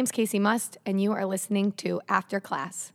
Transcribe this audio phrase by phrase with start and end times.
[0.00, 2.90] name's Kacee Must, and you are listening to After Class.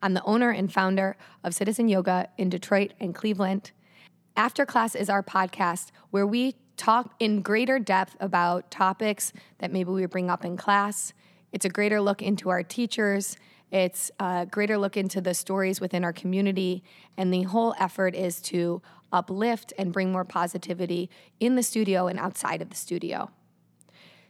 [0.00, 3.72] I'm the owner and founder of Citizen Yoga in Detroit and Cleveland.
[4.38, 9.90] After Class is our podcast where we talk in greater depth about topics that maybe
[9.90, 11.12] we bring up in class.
[11.52, 13.36] It's a greater look into our teachers.
[13.70, 16.82] It's a greater look into the stories within our community.
[17.18, 18.80] And the whole effort is to
[19.12, 23.30] uplift and bring more positivity in the studio and outside of the studio.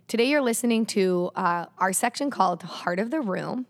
[0.09, 3.67] Today, you're listening to uh, our section called Heart of the Room.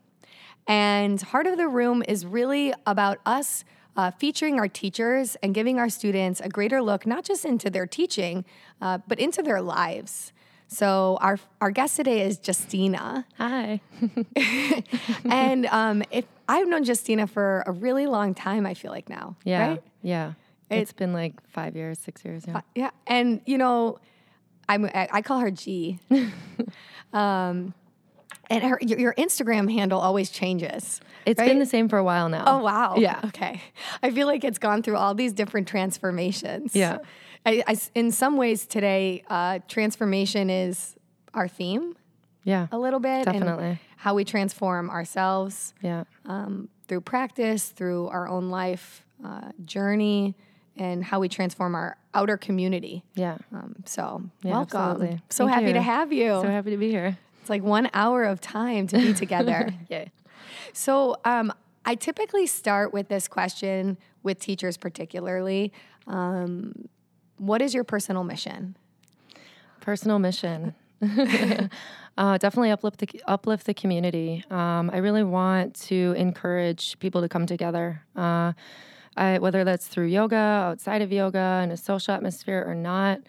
[0.66, 3.64] And Heart of the Room is really about us
[3.96, 7.86] uh, featuring our teachers and giving our students a greater look, not just into their
[7.86, 8.44] teaching,
[8.82, 10.32] uh, but into their lives.
[10.68, 13.24] So our our guest today is Giustina.
[13.38, 13.80] Hi.
[15.24, 19.36] and um, if I've known Giustina for a really long time, I feel like now.
[19.44, 19.68] Yeah.
[19.68, 19.82] Right?
[20.02, 20.32] Yeah.
[20.68, 22.42] It- it's been like five years, six years.
[22.46, 22.60] Yeah.
[22.74, 22.90] Yeah.
[23.06, 24.00] And you know,
[24.68, 25.98] I'm I I call her G.
[27.12, 27.74] um,
[28.48, 31.00] and her your, your Instagram handle always changes.
[31.24, 31.48] It's right?
[31.48, 32.44] been the same for a while now.
[32.46, 32.94] Oh wow.
[32.96, 33.20] Yeah.
[33.26, 33.60] Okay.
[34.02, 36.74] I feel like it's gone through all these different transformations.
[36.74, 36.98] Yeah.
[37.44, 40.94] I, I in some ways today, uh, transformation is
[41.34, 41.96] our theme
[42.44, 42.66] Yeah.
[42.72, 43.24] a little bit.
[43.24, 43.80] Definitely.
[43.96, 46.04] how we transform ourselves Yeah.
[46.26, 50.36] um, through practice, through our own life uh, journey,
[50.76, 53.02] and how we transform our outer community.
[53.14, 53.38] Yeah.
[53.52, 54.80] Um, so Yeah, welcome.
[54.80, 55.20] absolutely.
[55.30, 56.28] So Thank happy to have you.
[56.42, 57.16] So happy to be here.
[57.40, 59.72] it's like one hour of time to be together.
[59.88, 60.10] Yay.
[60.72, 61.52] So um,
[61.84, 65.72] I typically start with this question with teachers, particularly.
[66.06, 66.88] Um,
[67.38, 68.76] what is your personal mission?
[69.80, 70.74] Personal mission.
[72.18, 74.42] uh, definitely uplift the uplift the community.
[74.50, 78.02] Um, I really want to encourage people to come together.
[78.16, 78.52] Uh,
[79.16, 83.20] I, whether that's through yoga, outside of yoga, in a social atmosphere or not.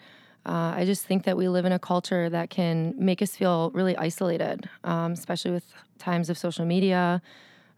[0.46, 3.70] Uh, I just think that we live in a culture that can make us feel
[3.74, 5.64] really isolated, um, especially with
[5.98, 7.20] times of social media.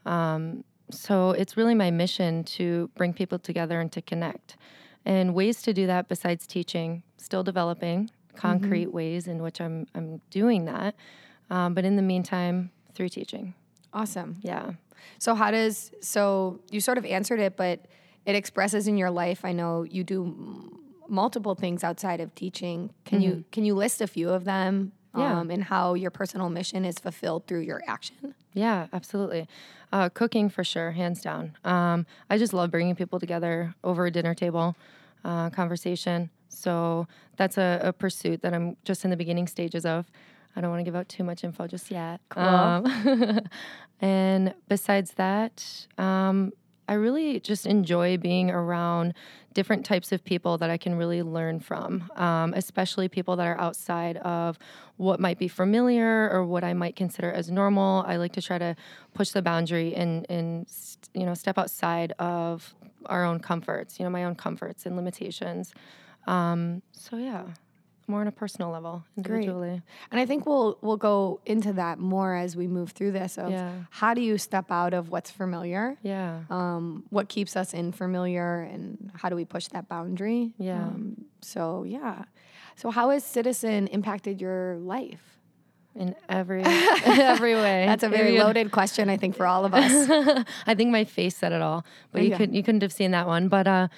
[0.07, 4.57] Um, so it's really my mission to bring people together and to connect.
[5.05, 10.21] And ways to do that besides teaching, still developing concrete ways in which I'm I'm
[10.31, 10.95] doing that.
[11.51, 13.55] Um, but in the meantime, through teaching,
[13.93, 14.37] Awesome.
[14.43, 14.73] yeah,
[15.19, 17.87] So how does so you sort of answered it, but
[18.27, 19.45] it expresses in your life.
[19.45, 22.91] I know you do m- multiple things outside of teaching.
[23.05, 24.93] Can you can you list a few of them?
[25.17, 25.41] Yeah.
[25.41, 28.33] Um, and how your personal mission is fulfilled through your action.
[28.53, 29.49] yeah, absolutely.
[29.93, 31.57] Uh, cooking for sure, hands down.
[31.65, 34.77] Um, I just love bringing people together over a dinner table,
[35.25, 36.31] uh, conversation.
[36.49, 40.07] So that's a, a pursuit that I'm just in the beginning stages of.
[40.55, 42.21] I don't want to give out too much info just yet.
[42.37, 42.87] Um,
[44.01, 46.53] and besides that, um,
[46.91, 49.15] I really just enjoy being around
[49.55, 53.61] different types of people that I can really learn from, um, especially people that are
[53.61, 54.59] outside of
[54.97, 58.05] what might be familiar or what I might consider as normal.
[58.09, 58.75] I like to try to
[59.15, 60.67] push the boundary and, and
[61.15, 62.75] you know step outside of
[63.07, 65.73] our own comforts, you know, my own comforts and limitations.
[66.27, 67.45] Um, so yeah,
[68.11, 69.49] more on a personal level, Great.
[69.49, 69.83] And
[70.13, 73.39] I think we'll we'll go into that more as we move through this.
[73.39, 73.71] Of Yeah.
[73.91, 75.97] how do you step out of what's familiar?
[76.03, 76.41] Yeah.
[76.51, 80.53] Um, what keeps us in familiar, and how do we push that boundary?
[80.59, 80.83] Yeah.
[80.83, 82.25] Um, so yeah.
[82.77, 85.37] So how has Citizen impacted your life?
[85.97, 86.63] in every
[87.05, 87.85] every way.
[87.85, 89.91] That's a very loaded question, I think, for all of us.
[90.67, 92.37] I think my face said it all, but you Yeah.
[92.39, 93.49] could you couldn't have seen that one.
[93.49, 93.89] But uh,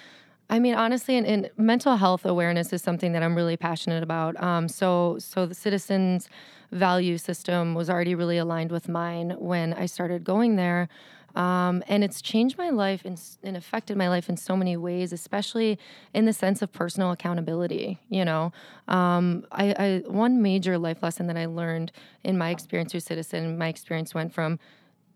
[0.53, 4.41] I mean, honestly, in, in mental health awareness is something that I'm really passionate about.
[4.43, 6.29] Um, so so the citizens'
[6.71, 10.91] value system was already really aligned with mine when I started going there.
[11.35, 15.11] Um, and it's changed my life and, and affected my life in so many ways,
[15.11, 15.79] especially
[16.13, 17.99] in the sense of personal accountability.
[18.11, 18.53] You know,
[18.89, 21.93] um, I, I one major life lesson that I learned
[22.25, 24.59] in my experience with Citizen, my experience went from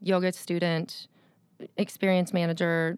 [0.00, 1.08] yoga student,
[1.76, 2.96] experience manager,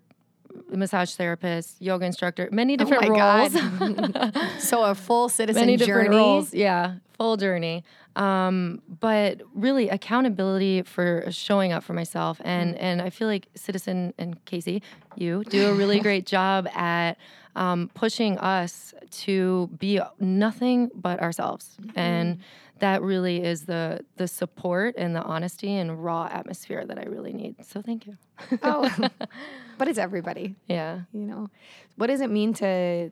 [0.70, 3.52] massage therapist, yoga instructor, many oh different Oh my roles.
[3.54, 4.36] God.
[4.58, 5.86] so a full citizen many journey.
[5.86, 6.54] different roles.
[6.54, 7.84] Yeah, full journey.
[8.18, 12.78] Um, but really, accountability for showing up for myself, and Mm.
[12.82, 14.82] and I feel like Citizen and Kacee,
[15.16, 17.16] you do a really great job at
[17.54, 21.98] um, pushing us to be nothing but ourselves, Mm-hmm.
[21.98, 22.38] and
[22.80, 27.32] that really is the the support and the honesty and raw atmosphere that I really
[27.32, 27.54] need.
[27.64, 28.16] So thank you.
[28.62, 28.88] Oh,
[29.78, 30.56] but it's everybody.
[30.68, 31.00] Yeah.
[31.12, 31.50] You know,
[31.96, 33.10] what does it mean to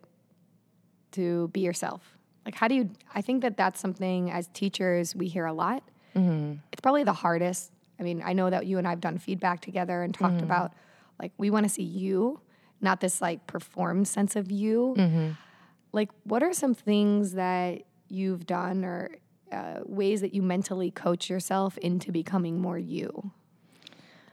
[1.12, 2.15] to be yourself?
[2.46, 2.90] Like, how do you?
[3.14, 5.82] I think that that's something as teachers we hear a lot.
[6.14, 6.54] Mm-hmm.
[6.72, 7.72] It's probably the hardest.
[7.98, 10.72] I mean, I know that you and I've done feedback together and talked about
[11.20, 12.40] like we want to see you,
[12.80, 14.94] not this like performed sense of you.
[14.96, 15.30] Mm-hmm.
[15.92, 19.16] Like, what are some things that you've done or
[19.50, 23.32] uh, ways that you mentally coach yourself into becoming more you?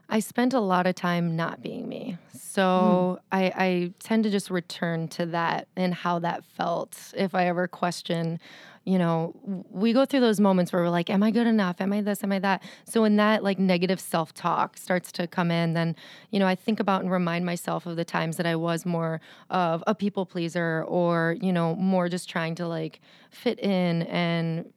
[0.09, 2.17] I spent a lot of time not being me.
[2.33, 3.23] So mm.
[3.31, 7.13] I, I tend to just return to that and how that felt.
[7.15, 8.39] If I ever question,
[8.85, 9.33] you know,
[9.71, 11.79] we go through those moments where we're like, am I good enough?
[11.79, 12.21] Am I this?
[12.23, 12.61] Am I that?
[12.83, 15.95] So when that like negative self talk starts to come in, then,
[16.31, 19.21] you know, I think about and remind myself of the times that I was more
[19.49, 22.99] of a people pleaser or, you know, more just trying to like
[23.31, 24.69] fit in and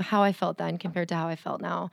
[0.00, 1.90] how I felt then compared to how I felt now.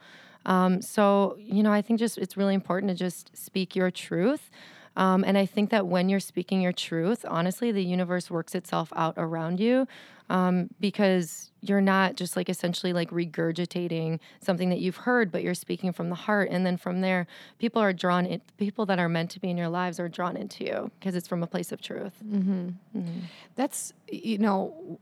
[0.48, 4.50] Um, so, you know, I think just it's really important to just speak your truth.
[4.96, 8.92] Um, and I think that when you're speaking your truth, honestly, the universe works itself
[8.96, 9.86] out around you
[10.30, 15.54] um, because you're not just like essentially like regurgitating something that you've heard, but you're
[15.54, 16.48] speaking from the heart.
[16.50, 17.26] And then from there,
[17.58, 20.36] people are drawn in, people that are meant to be in your lives are drawn
[20.36, 22.14] into you because it's from a place of truth.
[22.26, 22.68] Mm-hmm.
[22.96, 23.20] Mm-hmm.
[23.54, 24.98] That's, you know,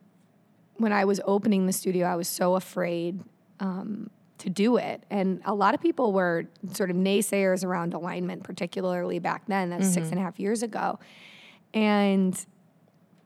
[0.76, 3.20] when I was opening the studio, I was so afraid
[3.60, 5.04] um, to do it.
[5.10, 9.70] And a lot of people were sort of naysayers around alignment, particularly back then.
[9.70, 9.94] That's mm-hmm.
[9.94, 10.98] six and a half years ago.
[11.72, 12.46] And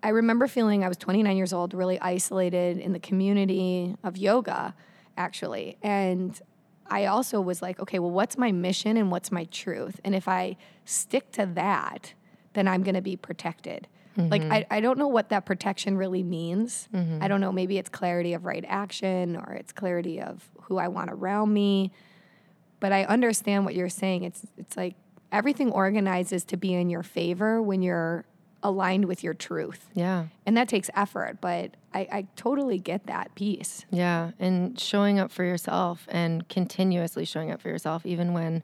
[0.03, 4.75] I remember feeling I was 29 years old, really isolated in the community of yoga,
[5.17, 5.77] actually.
[5.83, 6.41] And
[6.87, 10.01] I also was like, okay, well, what's my mission and what's my truth?
[10.05, 12.15] And if I stick to that,
[12.55, 13.87] then I'm going to be protected.
[14.23, 14.51] Mm-hmm.
[14.51, 16.89] Like, I, I don't know what that protection really means.
[16.95, 17.23] Mm-hmm.
[17.23, 17.53] I don't know.
[17.53, 21.93] Maybe it's clarity of right action or it's clarity of who I want around me.
[22.81, 24.25] But I understand what you're saying.
[24.25, 24.95] It's, it's like
[25.33, 28.25] everything organizes to be in your favor when you're
[28.63, 29.89] aligned with your truth.
[29.95, 30.27] Yeah.
[30.45, 33.87] And that takes effort, but I, I, totally get that piece.
[33.91, 34.33] Yeah.
[34.39, 38.63] And showing up for yourself and continuously showing up for yourself, even when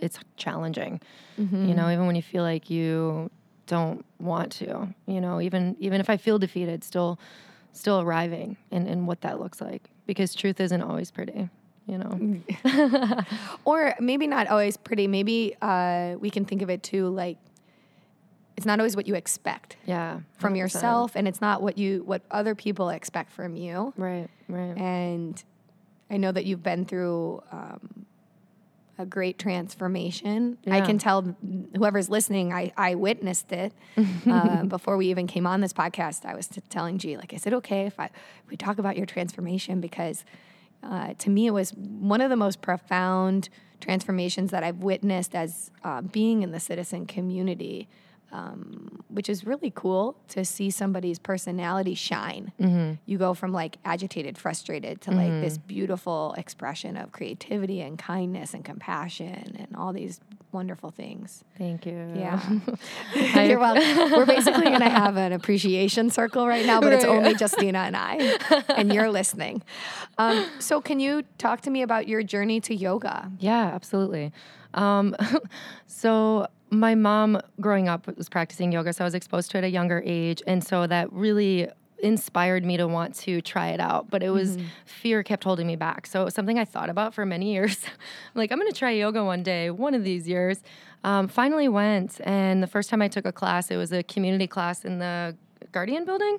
[0.00, 1.00] it's challenging.
[1.38, 1.68] Mm-hmm.
[1.68, 3.30] You know, even when you feel like you
[3.70, 7.18] don't want to, you know, even even if I feel defeated, still
[7.72, 9.88] still arriving in, in what that looks like.
[10.06, 11.48] Because truth isn't always pretty
[11.86, 13.22] you know.
[13.64, 15.06] or maybe not always pretty.
[15.08, 17.38] Maybe uh, we can think of it too like
[18.56, 19.76] it's not always what you expect.
[19.86, 20.20] Yeah.
[20.38, 20.58] From 100%.
[20.58, 23.92] yourself and it's not what you what other people expect from you.
[23.96, 24.76] Right, right.
[24.76, 25.42] And
[26.10, 27.99] I know that you've been through um,
[29.00, 30.58] a great transformation.
[30.64, 30.76] Yeah.
[30.76, 31.34] I can tell
[31.76, 33.72] whoever's listening, I, I witnessed it
[34.26, 36.24] uh, before we even came on this podcast.
[36.24, 38.96] I was t- telling G, like, is it okay if I if we talk about
[38.96, 39.80] your transformation?
[39.80, 40.24] Because
[40.82, 43.48] uh, to me, it was one of the most profound
[43.80, 47.88] transformations that I've witnessed as uh, being in the citizen community
[48.32, 52.52] um, which is really cool to see somebody's personality shine.
[52.60, 52.94] Mm-hmm.
[53.06, 55.42] You go from like agitated, frustrated to like mm-hmm.
[55.42, 60.20] this beautiful expression of creativity and kindness and compassion and all these
[60.52, 61.44] wonderful things.
[61.58, 62.12] Thank you.
[62.14, 62.40] Yeah.
[63.44, 64.12] You're welcome.
[64.12, 66.96] We're basically going to have an appreciation circle right now, but right.
[66.96, 68.38] it's only Giustina and I,
[68.76, 69.62] and you're listening.
[70.18, 73.30] Um, so, can you talk to me about your journey to yoga?
[73.38, 74.32] Yeah, absolutely.
[74.74, 75.16] Um,
[75.86, 79.64] so, my mom growing up was practicing yoga, so I was exposed to it at
[79.64, 80.42] a younger age.
[80.46, 81.68] And so that really
[82.02, 84.66] inspired me to want to try it out but it was mm-hmm.
[84.84, 87.84] fear kept holding me back so it was something i thought about for many years
[88.34, 90.62] like i'm going to try yoga one day one of these years
[91.04, 94.46] um, finally went and the first time i took a class it was a community
[94.46, 95.36] class in the
[95.72, 96.38] guardian building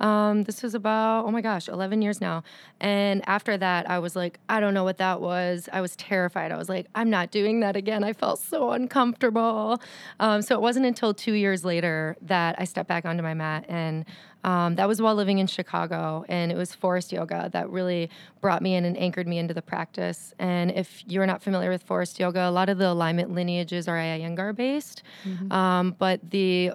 [0.00, 2.42] um, this was about, oh my gosh, 11 years now.
[2.80, 5.68] And after that, I was like, I don't know what that was.
[5.72, 6.52] I was terrified.
[6.52, 8.02] I was like, I'm not doing that again.
[8.02, 9.80] I felt so uncomfortable.
[10.20, 13.64] Um, so it wasn't until two years later that I stepped back onto my mat.
[13.68, 14.04] And
[14.42, 16.24] um, that was while living in Chicago.
[16.28, 18.10] And it was forest yoga that really
[18.40, 20.34] brought me in and anchored me into the practice.
[20.38, 23.96] And if you're not familiar with forest yoga, a lot of the alignment lineages are
[23.96, 25.02] Iyengar based.
[25.24, 25.50] Mm-hmm.
[25.50, 26.72] Um, but the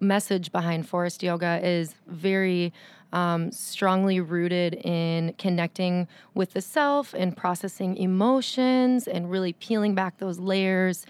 [0.00, 2.72] message behind forest yoga is very
[3.12, 10.18] um, strongly rooted in connecting with the self and processing emotions and really peeling back
[10.18, 11.06] those layers.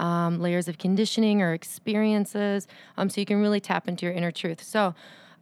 [0.00, 2.66] Um, layers of conditioning or experiences,
[2.96, 4.60] um, so you can really tap into your inner truth.
[4.60, 4.92] So,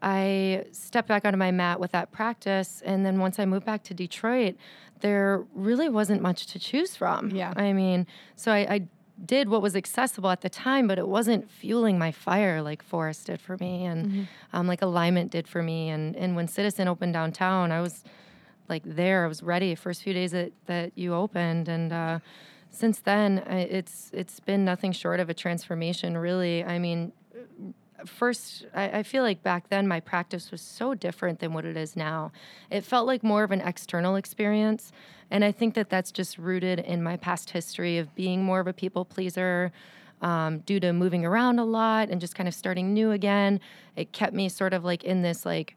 [0.02, 3.84] I stepped back onto my mat with that practice, and then once I moved back
[3.84, 4.56] to Detroit,
[5.00, 7.30] there really wasn't much to choose from.
[7.30, 8.88] Yeah, I mean, so I, I
[9.24, 13.26] did what was accessible at the time, but it wasn't fueling my fire like Forest
[13.26, 14.22] did for me, and mm-hmm.
[14.52, 15.88] um, like Alignment did for me.
[15.90, 18.04] And and when Citizen opened downtown, I was
[18.68, 19.24] like there.
[19.24, 19.74] I was ready.
[19.74, 22.18] First few days that that you opened, and uh,
[22.70, 26.16] since then, it's it's been nothing short of a transformation.
[26.16, 27.12] Really, I mean,
[28.06, 31.76] first, I, I, feel like back then my practice was so different than what it
[31.76, 32.32] is now.
[32.70, 34.92] It felt like more of an external experience.
[35.30, 38.66] And I think that that's just rooted in my past history of being more of
[38.66, 39.72] a people pleaser.
[40.20, 43.58] Um, due to moving around a lot and just kind of starting new again,
[43.96, 45.76] it kept me sort of like in this like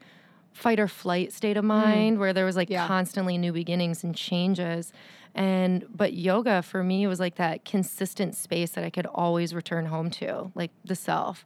[0.53, 2.85] fight or flight state of mind where there was like Yeah.
[2.85, 4.93] constantly new beginnings and changes.
[5.35, 9.87] And but yoga for me was like that consistent space that I could always return
[9.87, 11.43] home to, like the self.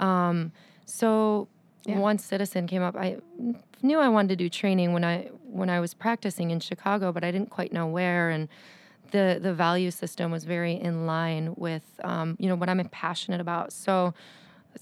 [0.00, 0.52] Um,
[0.86, 1.48] so
[1.86, 1.98] Yeah.
[1.98, 3.16] once Citizen came up, I
[3.82, 5.30] knew I wanted to do training when I
[5.60, 8.30] when I was practicing in Chicago, but I didn't quite know where.
[8.30, 8.48] And
[9.12, 13.40] the the value system was very in line with um, you know what I'm passionate
[13.40, 13.72] about.
[13.72, 14.14] So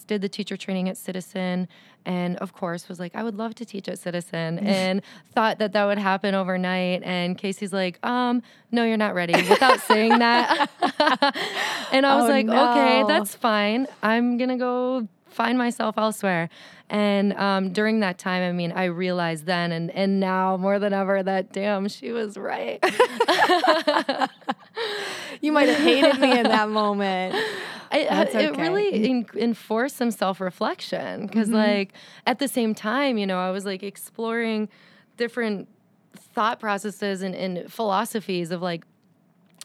[0.07, 1.69] did the teacher training at Citizen,
[2.05, 5.03] and of course was like, I would love to teach at Citizen, and
[5.35, 7.03] thought that that would happen overnight.
[7.03, 10.71] And Kacee's like, um, no, you're not ready, without saying that.
[11.93, 13.87] and I was Oh, like, okay, that's fine.
[14.03, 16.49] I'm gonna go find myself elsewhere.
[16.91, 20.93] And um, during that time, I mean, I realized then and and now more than
[20.93, 22.83] ever that damn, she was right.
[25.41, 27.35] You might have hated me in that moment.
[27.91, 31.93] I, That's it really en- enforced some self reflection because, like,
[32.27, 34.69] at the same time, you know, I was like exploring
[35.17, 35.69] different
[36.15, 38.85] thought processes and, and philosophies of like,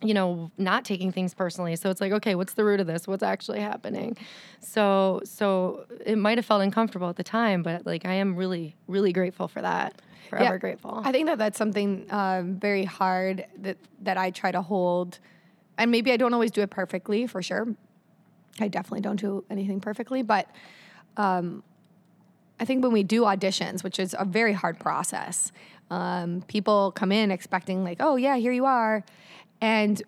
[0.03, 1.75] you know, not taking things personally.
[1.75, 3.07] So it's like, okay, what's the root of this?
[3.07, 4.17] What's actually happening?
[4.59, 8.75] So, so it might have felt uncomfortable at the time, but like, I am really,
[8.87, 10.01] really grateful for that.
[10.29, 11.01] Forever grateful.
[11.03, 15.19] I think that that's something um, very hard that that I try to hold,
[15.77, 17.67] and maybe I don't always do it perfectly for sure.
[18.59, 20.49] I definitely don't do anything perfectly, but
[21.17, 21.61] um,
[22.59, 25.51] I think when we do auditions, which is a very hard process,
[25.89, 29.03] um, people come in expecting like, oh yeah, here you are,
[29.63, 30.03] and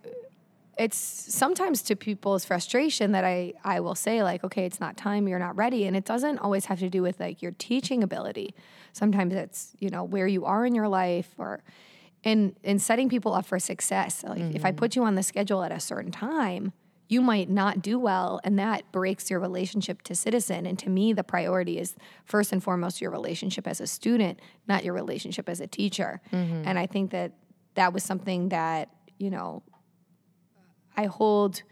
[0.78, 5.28] it's sometimes to people's frustration that I, I will say like okay it's not time
[5.28, 5.86] you're not ready.
[5.86, 8.54] And it doesn't always have to do with like your teaching ability.
[8.92, 11.64] Sometimes it's you know where you are in your life or
[12.24, 14.24] in in setting people up for success.
[14.28, 14.78] Like if i mm-hmm.
[14.78, 16.74] put you on the schedule at a certain time
[17.08, 18.42] you might not do well.
[18.44, 20.66] And that breaks your relationship to citizen.
[20.66, 21.96] And to me the priority is
[22.26, 26.20] first and foremost your relationship as a student not your relationship as a teacher.
[26.34, 26.64] Mm-hmm.
[26.66, 27.32] And i think that
[27.76, 29.63] that was something that you know
[30.98, 31.63] I hold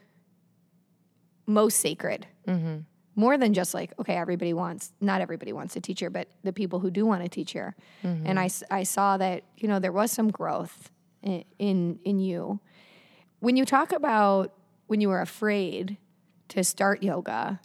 [1.46, 2.28] most sacred.
[2.48, 2.80] Mm-hmm.
[3.16, 6.80] More than just like, okay, everybody wants, not everybody wants a teacher, but the people
[6.80, 7.76] who do want a teacher.
[8.04, 8.26] Mm-hmm.
[8.26, 10.90] And I, I saw that, you know, there was some growth
[11.22, 12.60] in, in, in you.
[13.40, 14.54] When you talk about
[14.88, 15.98] when you were afraid
[16.50, 17.60] to start yoga,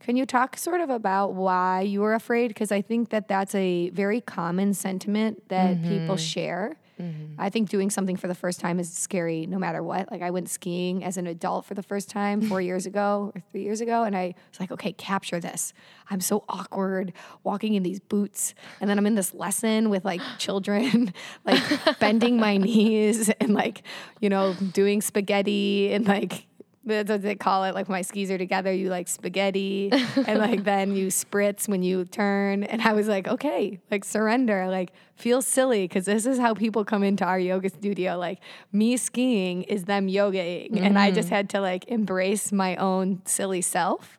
[0.00, 2.48] can you talk sort of about why you were afraid?
[2.48, 6.16] Because I think that that's a very common sentiment that people mm-hmm.
[6.16, 6.76] share.
[7.00, 7.40] Mm-hmm.
[7.40, 10.10] I think doing something for the first time is scary no matter what.
[10.10, 13.42] Like I went skiing as an adult for the first time four years ago or
[13.52, 15.72] three years ago, and I was like, okay, capture this.
[16.10, 17.12] I'm so awkward
[17.44, 21.12] walking in these boots, and then I'm in this lesson with like children,
[21.44, 21.62] like
[22.00, 23.82] bending my knees and like
[24.20, 26.47] you know doing spaghetti and like
[26.88, 27.74] that's what they call it.
[27.74, 32.04] Like my skis are together, you like spaghetti, and like then you spritz when you
[32.04, 32.64] turn.
[32.64, 36.84] And I was like, okay, like surrender, like feel silly because this is how people
[36.84, 38.16] come into our yoga studio.
[38.18, 38.40] Like
[38.72, 43.60] me skiing is them yogaing, and I just had to like embrace my own silly
[43.60, 44.18] self.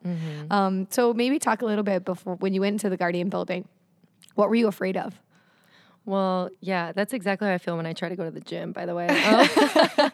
[0.52, 3.68] Um, so maybe talk a little bit before when you went into the Guardian building.
[4.36, 5.20] What were you afraid of?
[6.06, 8.72] Well, yeah, that's exactly how I feel when I try to go to the gym,
[8.72, 9.08] by the way.
[9.08, 9.16] Um,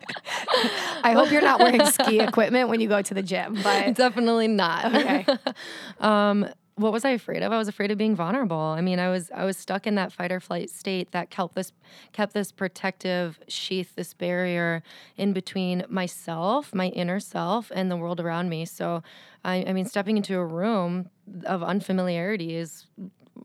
[1.04, 4.48] I hope you're not wearing ski equipment when you go to the gym, but Definitely
[4.48, 4.94] not.
[4.94, 5.26] okay.
[6.00, 7.54] um, what was I afraid of?
[7.54, 8.58] I was afraid of being vulnerable.
[8.58, 11.56] I mean, I was I was stuck in that fight or flight state that kept
[11.56, 11.72] this
[12.12, 14.84] kept this protective sheath, this barrier
[15.16, 18.66] in between myself, my inner self, and the world around me.
[18.66, 19.04] So,
[19.46, 21.10] I, I mean, stepping into a room
[21.46, 22.88] of unfamiliarity is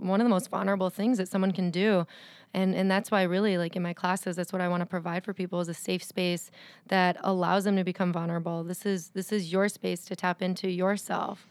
[0.01, 2.07] one of the most vulnerable things that someone can do.
[2.53, 5.25] And and that's why really like in my classes that's what I want to provide
[5.25, 6.51] for people is a safe space
[6.89, 8.65] that allows them to become vulnerable.
[8.65, 11.47] This is this is your space to tap into yourself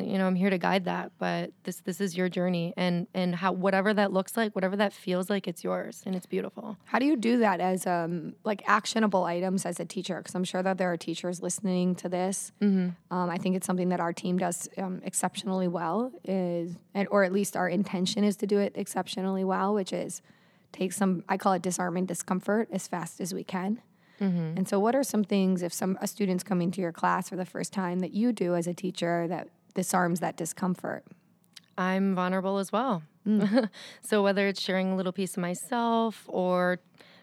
[0.00, 3.34] you know i'm here to guide that but this this is your journey and and
[3.36, 6.98] how whatever that looks like whatever that feels like it's yours and it's beautiful How
[6.98, 10.18] do you do that as um, like actionable items as a teacher?
[10.18, 12.52] Because I'm sure that there are teachers listening to this.
[13.10, 17.24] Um, I think it's something that our team does um, exceptionally well, is and or
[17.24, 20.22] at least our intention is to do it exceptionally well, which is
[20.72, 23.80] take some I call it disarming discomfort as fast as we can.
[24.58, 27.36] And so, what are some things if some a student's coming to your class for
[27.36, 31.04] the first time that you do as a teacher that disarms that discomfort?
[31.76, 33.02] I'm vulnerable as well.
[34.02, 36.78] so whether it's sharing a little piece of myself or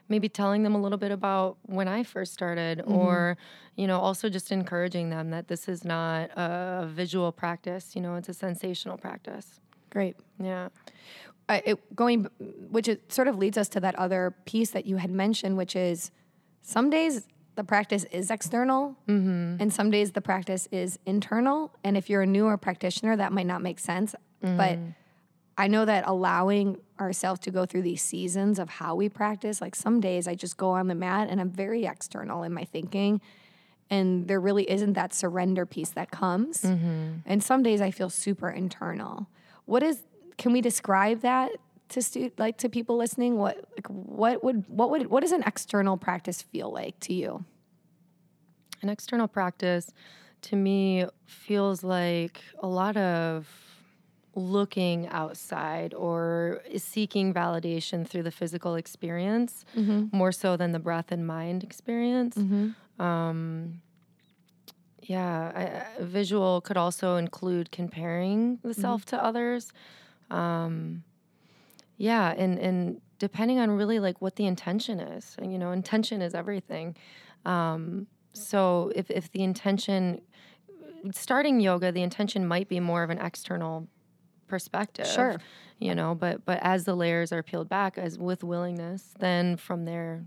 [0.10, 3.38] maybe telling them a little bit about when I first started or
[3.76, 8.16] you know also just encouraging them that this is not a visual practice, you know,
[8.16, 9.60] it's a sensational practice.
[9.90, 10.16] Great.
[10.40, 10.70] Yeah.
[11.50, 12.28] uh, it, going,
[12.70, 15.76] which it sort of leads us to that other piece that you had mentioned, which
[15.76, 16.12] is
[16.62, 17.28] some days
[17.62, 19.58] the practice is external, mm-hmm.
[19.62, 21.72] and some days the practice is internal.
[21.84, 24.16] And if you're a newer practitioner, that might not make sense.
[24.42, 24.96] But mm.
[25.60, 29.76] I know that allowing ourselves to go through these seasons of how we practice, like
[29.76, 33.22] some days I just go on the mat and I'm very external in my thinking.
[33.92, 36.64] And there really isn't that surrender piece that comes.
[36.64, 37.18] Mm-hmm.
[37.28, 39.28] And some days I feel super internal.
[39.66, 40.02] What is,
[40.40, 41.52] can we describe that
[41.90, 43.38] to stu- like to people listening?
[43.38, 47.46] What, like, what would, what would, what does an external practice feel like to you?
[48.82, 49.92] An external practice
[50.44, 53.48] to me feels like a lot of
[54.34, 59.66] looking outside or seeking validation through the physical experience
[60.12, 62.38] more so than the breath and mind experience.
[63.00, 63.82] Um,
[65.02, 69.72] yeah, I, visual could also include comparing the self to others.
[70.30, 71.04] Um,
[71.98, 76.22] yeah, and and depending on really like what the intention is, and, you know, intention
[76.22, 76.96] is everything.
[77.46, 80.22] Um, so if if the intention,
[81.12, 83.88] starting yoga, the intention might be more of an external
[84.48, 85.08] perspective.
[85.08, 85.38] Sure.
[85.80, 89.86] You know, but but as the layers are peeled back, as with willingness, then from
[89.86, 90.26] there,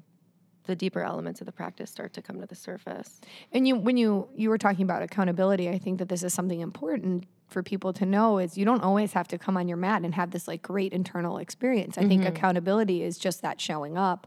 [0.64, 3.20] the deeper elements of the practice start to come to the surface.
[3.52, 6.60] And you, when you you were talking about accountability, I think that this is something
[6.60, 10.02] important for people to know is you don't always have to come on your mat
[10.02, 11.96] and have this like great internal experience.
[11.98, 12.34] I think mm-hmm.
[12.34, 14.26] accountability is just that showing up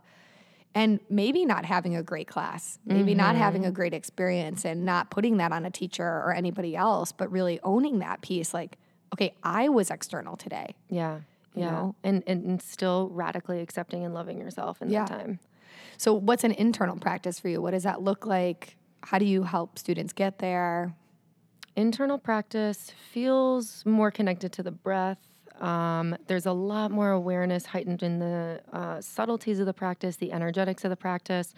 [0.77, 3.75] and maybe not having a great class, maybe not having a mm-hmm.
[3.75, 7.98] great experience and not putting that on a teacher or anybody else, but really owning
[7.98, 8.77] that piece like,
[9.12, 10.75] okay, I was external today.
[10.88, 11.22] Yeah.
[11.55, 11.72] You Yeah.
[11.72, 11.96] know?
[12.03, 15.05] And, and and still radically accepting and loving yourself in Yeah.
[15.05, 15.39] that time.
[15.98, 17.60] So what's an internal practice for you?
[17.60, 18.77] What does that look like?
[19.01, 20.93] How do you help students get there?
[21.75, 25.34] Internal practice feels more connected to the breath.
[25.62, 30.32] Um, there's a lot more awareness heightened in the uh, subtleties of the practice, the
[30.32, 31.54] energetics of the practice,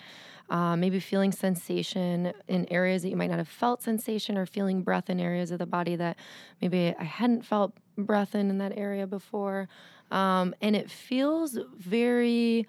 [0.50, 4.82] uh, maybe feeling sensation in areas that you might not have felt sensation, or feeling
[4.82, 6.18] breath in areas of the body that
[6.62, 9.68] maybe I hadn't felt breath in in that area before.
[10.12, 12.68] Um, and it feels very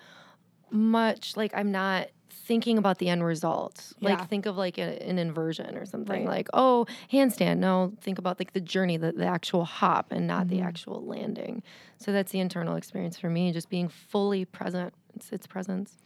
[0.70, 2.08] much like I'm not
[2.44, 3.92] thinking about the end result.
[3.98, 4.10] Yeah.
[4.10, 6.26] Like think of like a, an inversion or something.
[6.26, 6.36] Right.
[6.36, 7.58] Like oh handstand.
[7.58, 10.56] No, think about like the journey, the, the actual hop, and not Mm-hmm.
[10.56, 11.62] the actual landing.
[11.98, 13.52] So that's the internal experience for me.
[13.52, 14.94] Just being fully present.
[15.14, 15.96] It's its presence.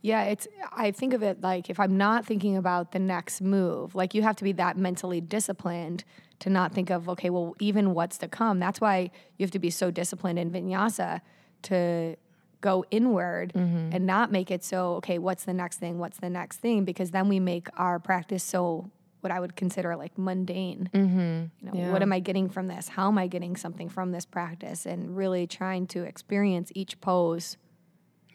[0.00, 3.94] Yeah, it's I think of it like if I'm not thinking about the next move,
[3.94, 6.02] like you have to be that mentally disciplined
[6.40, 8.58] to not think of okay, well, even what's to come.
[8.58, 11.20] That's why you have to be so disciplined in vinyasa
[11.62, 12.16] to
[12.64, 13.90] go inward mm-hmm.
[13.92, 15.98] and not make it so okay, what's the next thing?
[15.98, 16.84] What's the next thing?
[16.84, 20.88] Because then we make our practice so what I would consider like mundane.
[20.92, 21.76] Mm-hmm.
[21.76, 22.88] You know, what am I getting from this?
[22.88, 24.86] How am I getting something from this practice?
[24.86, 27.58] And really trying to experience each pose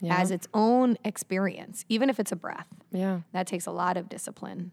[0.09, 2.67] as its own experience, even if it's a breath.
[2.91, 3.21] Yeah.
[3.33, 4.71] That takes a lot of discipline.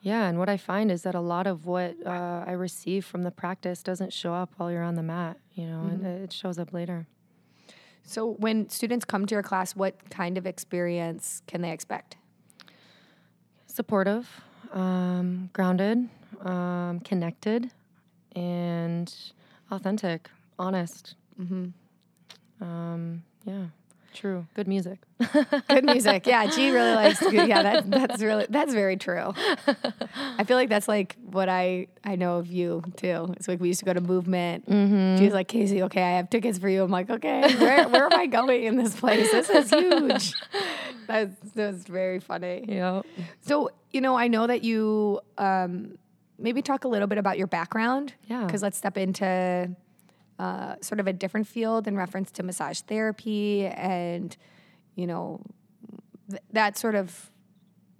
[0.00, 3.24] Yeah, and what I find is that a lot of what uh, I receive from
[3.24, 6.24] the practice doesn't show up while you're on the mat, you know, and mm-hmm.
[6.24, 7.08] it shows up later.
[8.08, 12.16] So, when students come to your class, what kind of experience can they expect?
[13.66, 14.26] Supportive,
[14.72, 16.08] um, grounded,
[16.40, 17.70] um, connected,
[18.34, 19.14] and
[19.70, 21.16] authentic, honest.
[21.38, 22.64] Mm-hmm.
[22.64, 23.66] Um, yeah,
[24.18, 24.46] true.
[24.54, 24.98] Good music.
[25.68, 26.26] Good music.
[26.26, 27.48] Yeah, G really likes good.
[27.48, 29.32] Yeah, that, that's really that's very true.
[30.38, 33.32] I feel like that's like what I I know of you too.
[33.36, 34.66] It's like we used to go to movement.
[35.18, 35.82] G's like Kacee.
[35.82, 36.82] Okay, I have tickets for you.
[36.82, 39.30] I'm like, okay, where where am I going in this place?
[39.30, 40.34] This is huge.
[41.06, 42.64] That's that's very funny.
[42.68, 43.02] yeah.
[43.40, 45.96] So, you know, I know that you um,
[46.38, 48.14] maybe talk a little bit about your background.
[48.26, 48.44] Yeah.
[48.44, 49.74] Because let's step into
[50.38, 54.36] uh, sort of a different field in reference to massage therapy and,
[54.94, 55.40] you know,
[56.30, 57.30] th- that sort of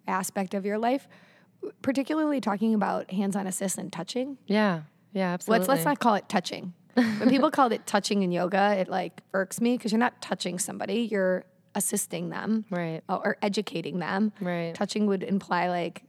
[0.07, 1.09] aspect of your life,
[1.83, 4.39] particularly talking about hands on assist and touching.
[4.47, 4.83] Yeah.
[5.13, 5.61] Yeah, absolutely.
[5.67, 6.75] Let's let's not call it touching.
[6.95, 10.59] when people call it touching in yoga, it like irks me because you're not touching
[10.59, 13.03] somebody, you're assisting them Right.
[13.09, 14.33] uh, or educating them.
[14.41, 14.75] Right.
[14.75, 16.05] Touching would imply like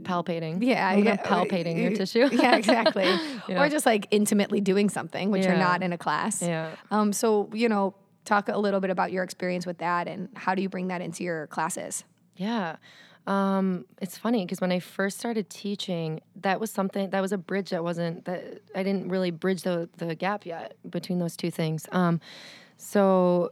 [0.00, 0.62] palpating.
[0.62, 2.28] yeah, yeah, palpating your tissue.
[2.32, 3.04] yeah, exactly.
[3.48, 3.60] Yeah.
[3.60, 6.40] Or just like intimately doing something, which you're not in a class.
[6.42, 6.76] Yeah.
[6.92, 10.54] Um, so you know, talk a little bit about your experience with that and how
[10.54, 12.04] do you bring that into your classes?
[12.36, 12.76] Yeah.
[13.26, 17.38] Um, it's funny because when I first started teaching, that was something that was a
[17.38, 21.50] bridge that wasn't that I didn't really bridge the the gap yet between those two
[21.50, 21.86] things.
[21.92, 22.20] Um,
[22.78, 23.50] so,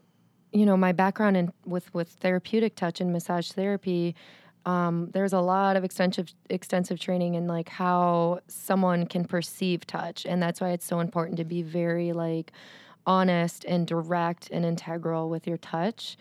[0.53, 4.17] you know, my background in with with therapeutic touch and massage therapy,
[4.67, 10.27] um, there's a lot of extensive extensive training in like how someone can perceive touch,
[10.27, 12.53] and that's why it's so important to be very like
[13.07, 16.17] honest and direct and integral with your touch.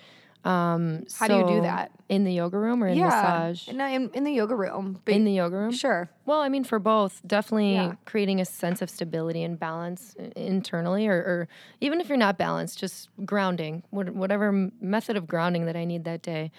[0.45, 1.91] Um, How do you do that?
[2.07, 3.67] In the yoga room or in massage?
[3.67, 5.01] in, in, in the yoga room.
[5.05, 5.71] In the yoga room?
[5.71, 6.09] sure.
[6.25, 7.95] Well, I mean, for both, definitely Yeah.
[8.05, 11.47] creating a sense of stability and balance internally, or, or
[11.81, 16.21] even if you're not balanced, just grounding, whatever method of grounding that I need that
[16.21, 16.51] day.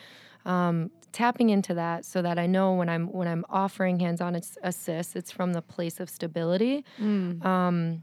[0.44, 4.56] Um, tapping into that so that I know when I'm when I'm offering hands-on ass-
[4.62, 6.84] assist, it's from the place of stability.
[7.00, 7.44] Mm.
[7.44, 8.02] Um,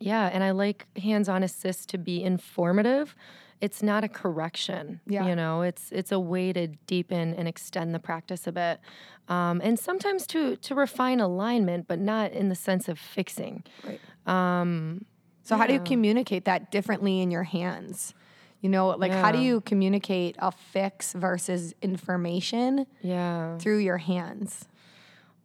[0.00, 3.14] yeah, and I like hands-on assist to be informative.
[3.60, 5.00] It's not a correction.
[5.06, 5.26] Yeah.
[5.26, 8.80] You know, it's it's a way to deepen and extend the practice a bit.
[9.28, 13.62] Um, and sometimes to to refine alignment, but not in the sense of fixing.
[13.86, 14.00] Right.
[14.26, 15.04] Um,
[15.42, 18.14] So how do you communicate that differently in your hands?
[18.60, 23.56] You know, like how do you communicate a fix versus information yeah.
[23.58, 24.66] through your hands?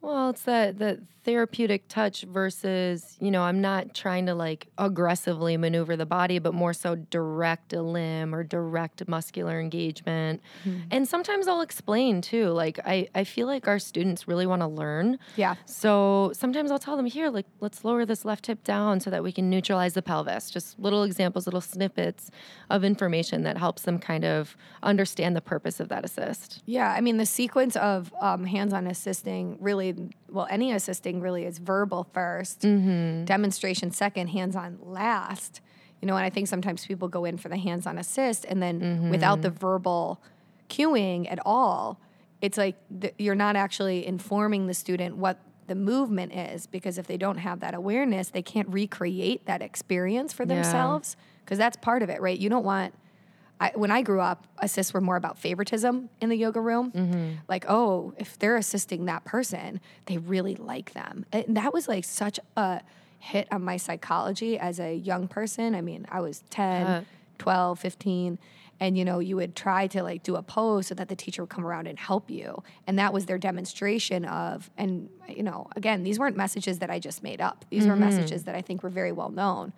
[0.06, 5.58] Well, it's that that therapeutic touch versus, you know, I'm not trying to like aggressively
[5.58, 10.40] maneuver the body, but more so direct a limb or direct muscular engagement.
[10.92, 12.50] And sometimes I'll explain too.
[12.50, 15.18] Like I, I feel like our students really want to learn.
[15.36, 15.56] Yeah.
[15.66, 19.24] So sometimes I'll tell them here, like, let's lower this left hip down so that
[19.24, 20.52] we can neutralize the pelvis.
[20.52, 22.30] Just little examples, little snippets
[22.70, 26.62] of information that helps them kind of understand the purpose of that assist.
[26.68, 29.95] Yeah, I mean the sequence of um, hands-on assisting really,
[30.30, 33.26] well, any assisting really is verbal 1st mm-hmm.
[33.26, 35.62] demonstration second, hands-on last.
[36.02, 38.80] You know, and I think sometimes people go in for the hands-on assist, and then
[38.80, 39.10] mm-hmm.
[39.10, 40.22] without the verbal
[40.70, 42.00] cueing at all,
[42.42, 47.08] it's like th- you're not actually informing the student what the movement is because if
[47.08, 52.04] they don't have that awareness, they can't recreate that experience for themselves because that's part
[52.04, 52.38] of it, right?
[52.38, 52.94] You don't want
[53.60, 56.92] I, when I grew up, assists were more about favoritism in the yoga room.
[56.92, 57.30] Mm-hmm.
[57.48, 61.26] Like, oh, if they're assisting that person, they really like them.
[61.32, 62.82] And that was like such a
[63.20, 65.74] hit on my psychology as a young person.
[65.74, 67.04] I mean, I was 10, Uh.
[67.38, 68.40] 12, 15.
[68.82, 71.42] And you know, you would try to like do a pose so that the teacher
[71.42, 72.62] would come around and help you.
[72.88, 77.00] And that was their demonstration of, and you know, again, these weren't messages that I
[77.00, 77.64] just made up.
[77.70, 79.72] These were messages that I think were very well known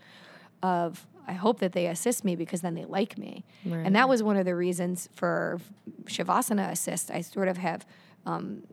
[0.64, 3.44] of I hope that they assist me because then they like me.
[3.86, 5.60] And that was one of the reasons for
[6.06, 7.12] Shavasana assist.
[7.12, 7.86] I sort of have,
[8.26, 8.64] um,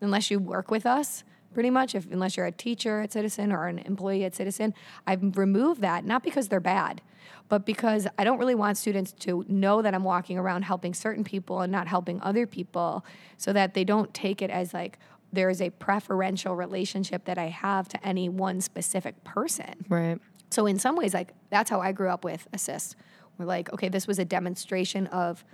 [0.00, 3.66] unless you work with us, pretty much, if unless you're a teacher at Citizen or
[3.66, 4.74] an employee at Citizen,
[5.06, 7.00] I've removed that not because they're bad,
[7.48, 11.24] but because I don't really want students to know that I'm walking around helping certain
[11.24, 13.04] people and not helping other people,
[13.36, 14.98] so that they don't take it as like
[15.32, 19.84] there is a preferential relationship that I have to any one specific person.
[19.88, 20.18] Right.
[20.50, 22.96] So in some ways, like that's how I grew up with assist.
[23.38, 25.44] We're like, okay, this was a demonstration of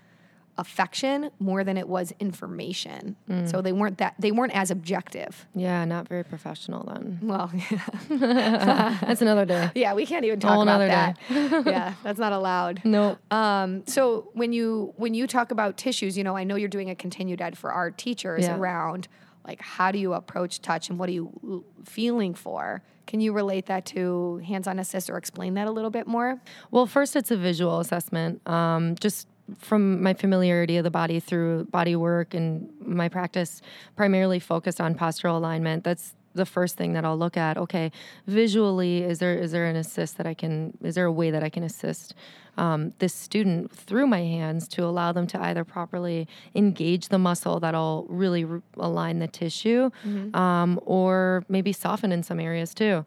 [0.59, 3.17] affection more than it was information.
[3.47, 5.47] So they weren't that they weren't as objective.
[5.55, 7.19] Yeah, not very professional then.
[7.23, 7.51] Well,
[8.11, 9.71] That's another day.
[9.75, 11.17] yeah, we can't even talk Whole about that.
[11.31, 12.85] yeah, that's not allowed.
[12.85, 13.17] No.
[13.31, 16.91] Um, so when you when you talk about tissues, you know, I know you're doing
[16.91, 18.57] a continued ed for our teachers Yeah.
[18.59, 19.09] around
[19.51, 22.83] like how do you approach touch and what are you feeling for?
[23.09, 26.41] Can you relate that to hands-on assist or explain that a little bit more?
[26.71, 28.47] Well, first, it's a visual assessment.
[28.49, 29.27] Um, just
[29.59, 33.61] from my familiarity of the body through body work and my practice,
[33.97, 35.83] primarily focused on postural alignment.
[35.83, 37.57] That's the first thing that I'll look at.
[37.57, 37.91] Okay,
[38.27, 40.77] visually, is there is there an assist that I can?
[40.83, 42.15] Is there a way that I can assist
[42.57, 47.61] um, this student through my hands to allow them to either properly engage the muscle
[47.61, 49.91] that'll really r- align the tissue,
[50.35, 53.05] um, or maybe soften in some areas too.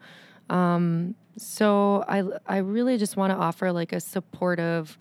[0.50, 4.98] Um, so I I really just want to offer like a supportive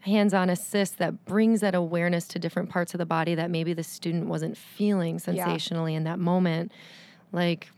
[0.00, 3.84] hands-on assist that brings that awareness to different parts of the body that maybe the
[3.84, 6.72] student wasn't feeling sensationally in that moment
[7.32, 7.70] like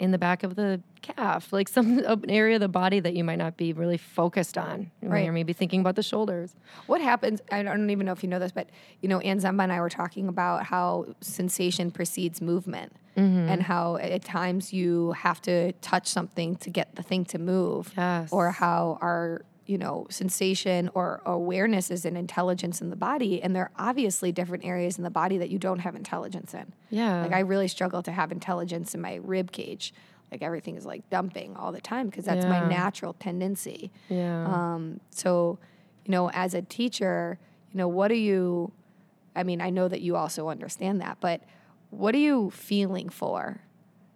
[0.00, 3.24] in the back of the calf like some an area of the body that you
[3.24, 5.24] might not be really focused on Right.
[5.24, 6.54] you're maybe thinking about the shoulders
[6.86, 7.40] What happens?
[7.50, 8.68] I don't even know if you know this, but
[9.00, 13.48] you know, Ann Zemba and I were talking about how sensation precedes movement, Mm-hmm.
[13.48, 17.92] and how at times you have to touch something to get the thing to move,
[17.96, 18.28] Yes.
[18.32, 23.54] or how our you know sensation or awareness is an intelligence in the body, and
[23.54, 26.72] there are obviously different areas in the body that you don't have intelligence in.
[26.90, 29.92] yeah Like I really struggle to have intelligence in my rib cage.
[30.32, 33.90] Like everything is like dumping all the time because that's my natural tendency.
[34.08, 35.58] yeah Um, so,
[36.04, 37.38] you know, as a teacher,
[37.72, 38.72] you know, what are you?
[39.36, 41.42] I mean, I know that you also understand that, but
[41.90, 43.60] what are you feeling for?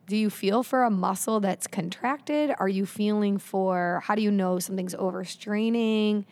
[0.07, 2.53] Do you feel for a muscle that's contracted?
[2.59, 4.03] Are you feeling for?
[4.05, 6.25] How do you know something's overstraining?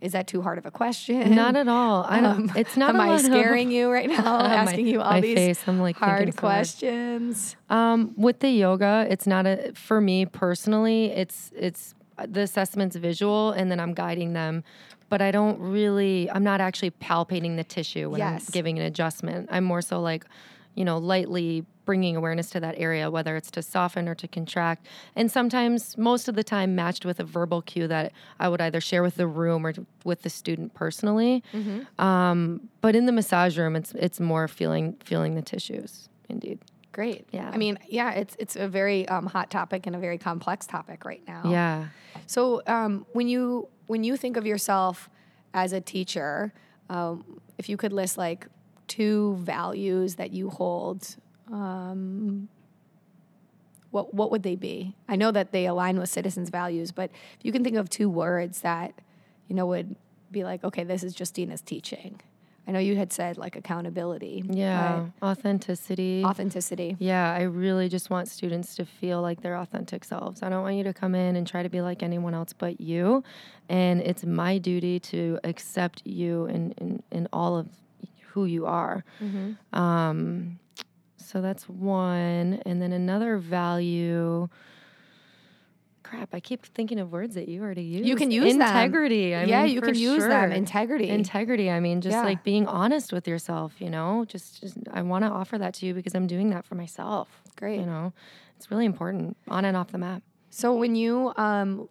[0.00, 1.32] Is that too hard of a question?
[1.36, 4.08] not at all i don't Um, it's not Am I lot of- scaring you right
[4.18, 4.38] now?
[4.38, 7.56] My- asking you all these face, I'm like hard thinking so questions.
[7.70, 11.06] Um, with the yoga, it's not a for me personally.
[11.06, 11.94] It's it's
[12.26, 14.64] the assessment's visual, and then I'm guiding them
[15.08, 18.48] but I don't really, I'm not actually palpating the tissue when Yes.
[18.48, 19.46] I'm giving an adjustment.
[19.52, 20.24] I'm more so like,
[20.74, 24.86] you know, lightly bringing awareness to that area, whether it's to soften or to contract.
[25.16, 28.80] And sometimes, most of the time, matched with a verbal cue that I would either
[28.80, 31.42] share with the room or with the student personally.
[31.98, 36.08] Um, but in the massage room, it's it's more feeling feeling the tissues.
[36.28, 36.60] Indeed.
[36.92, 37.26] Great.
[37.32, 37.50] Yeah.
[37.52, 41.04] I mean, yeah, it's it's a very um, hot topic and a very complex topic
[41.04, 41.42] right now.
[41.50, 41.86] Yeah.
[42.26, 45.08] So um, when you when you think of yourself
[45.54, 46.52] as a teacher,
[46.90, 48.46] um, if you could list like
[48.92, 51.16] two values that you hold,
[51.50, 52.46] um,
[53.90, 54.94] what what would they be?
[55.08, 58.10] I know that they align with citizens' values, but if you can think of two
[58.10, 58.92] words that
[59.48, 59.96] you know would
[60.30, 62.20] be like, okay, this is Giustina's teaching.
[62.68, 64.44] I know you had said like accountability.
[64.48, 65.06] Yeah.
[65.22, 66.22] Authenticity.
[66.24, 66.96] Authenticity.
[66.98, 70.42] Yeah, I really just want students to feel like their authentic selves.
[70.42, 72.80] I don't want you to come in and try to be like anyone else but
[72.80, 73.24] you.
[73.68, 77.66] And it's my duty to accept you in, in, in all of
[78.32, 79.04] who you are.
[79.72, 80.58] Um,
[81.16, 82.60] so that's one.
[82.66, 84.48] And then another value.
[86.02, 88.06] Crap, I keep thinking of words that you already used.
[88.06, 88.60] You can use them.
[88.60, 89.34] integrity.
[89.34, 90.52] I yeah, mean, you can use them.
[90.52, 91.08] Integrity.
[91.08, 91.70] Integrity.
[91.70, 92.24] I mean, just Yeah.
[92.24, 95.86] like being honest with yourself, you know, just, just I want to offer that to
[95.86, 97.28] you because I'm doing that for myself.
[97.56, 97.80] Great.
[97.80, 98.12] You know,
[98.56, 100.22] it's really important on and off the map.
[100.50, 101.88] So when you um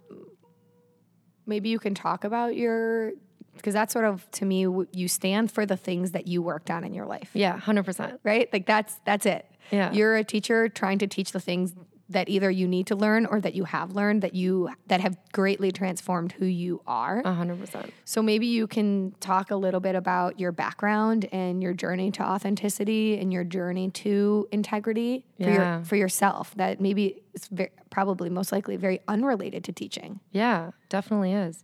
[1.48, 3.14] maybe you can talk about your
[3.62, 6.84] because that's sort of to me you stand for the things that you worked on
[6.84, 7.30] in your life.
[7.34, 8.18] Yeah, 100%.
[8.24, 8.50] Right?
[8.52, 9.46] Like that's that's it.
[9.72, 9.92] Yeah.
[9.94, 11.74] You're a teacher trying to teach the things
[12.10, 15.16] that either you need to learn or that you have learned that you that have
[15.32, 17.24] greatly transformed who you are.
[17.24, 17.90] 100%.
[18.04, 22.24] So maybe you can talk a little bit about your background and your journey to
[22.24, 25.76] authenticity and your journey to integrity for Yeah.
[25.78, 26.54] your for yourself.
[26.56, 30.20] That maybe it's very, probably most likely very unrelated to teaching.
[30.34, 31.64] Yeah, definitely is.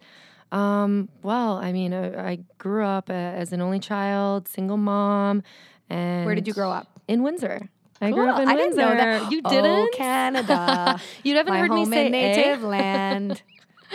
[0.52, 5.44] Um, well, I mean, I, I grew up uh, as an only child, single mom.
[5.90, 6.88] And Where did you grow up?
[7.08, 7.70] In Windsor.
[8.00, 8.76] I grew up in I Windsor.
[8.82, 9.32] didn't know that.
[9.32, 9.94] You Oh, didn't?
[9.94, 11.00] Canada.
[11.24, 12.36] You haven't My heard me say and eh?
[12.36, 13.42] native land.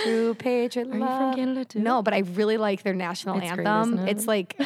[0.02, 1.78] True patriot Are you from Canada too?
[1.80, 3.92] No, but I really like their national It's great, anthem.
[3.94, 4.10] isn't it?
[4.16, 4.56] It's like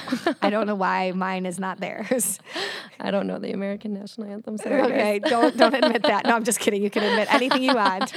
[0.40, 2.38] I don't know why mine is not theirs.
[3.00, 4.56] I don't know the American national anthem.
[4.56, 6.26] Sorry, okay, don't don't admit that.
[6.26, 6.80] No, I'm just kidding.
[6.80, 8.12] You can admit anything you want.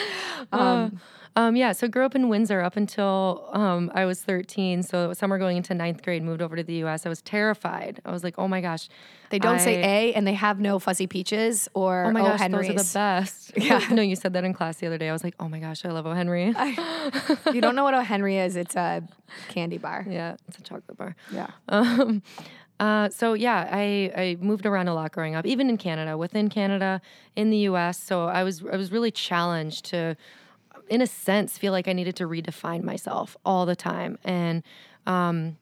[0.51, 0.99] Um,
[1.39, 4.83] Um, yeah, so grew up in Windsor up until um, I was 13.
[4.83, 7.05] So summer going into ninth grade, moved over to the U.S.
[7.05, 8.01] I was terrified.
[8.03, 8.89] I was like, oh my gosh.
[9.29, 12.67] they don't say A, and they have no fuzzy peaches or Oh my gosh, Henry's.
[12.67, 13.53] those are the best.
[13.57, 13.79] Yeah.
[13.91, 15.07] no, you said that in class the other day.
[15.07, 16.11] I was like, oh my gosh, I love O.
[16.11, 16.53] Henry.
[16.57, 18.01] If you don't know what O.
[18.01, 19.01] Henry is, it's a
[19.47, 20.05] candy bar.
[20.09, 21.15] yeah, it's a chocolate bar.
[21.31, 21.47] Yeah.
[21.69, 22.21] Um,
[22.79, 26.49] uh, so yeah, I, I moved around a lot growing up, even in Canada, within
[26.49, 27.01] Canada,
[27.35, 28.01] in the U.S.
[28.01, 30.15] So I was I was really challenged to,
[30.89, 34.17] in a sense, feel like I needed to redefine myself all the time.
[34.23, 34.63] And
[35.05, 35.57] um,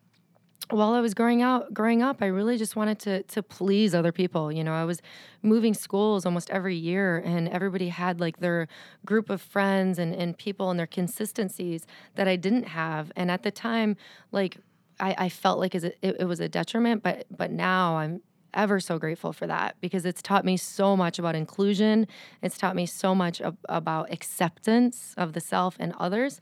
[0.70, 4.12] while I was growing out, growing up, I really just wanted to to please other
[4.12, 4.52] people.
[4.52, 5.02] You know, I was
[5.42, 8.68] moving schools almost every year, and everybody had like their
[9.06, 11.86] group of friends and and people and their consistencies
[12.16, 13.12] that I didn't have.
[13.16, 13.96] And at the time,
[14.32, 14.58] like
[15.00, 18.22] I, I felt like it, it was a detriment, but but now I'm
[18.58, 22.08] ever so grateful for that because it's taught me so much about inclusion.
[22.42, 26.42] It's taught me so much ab- about acceptance of the self and others.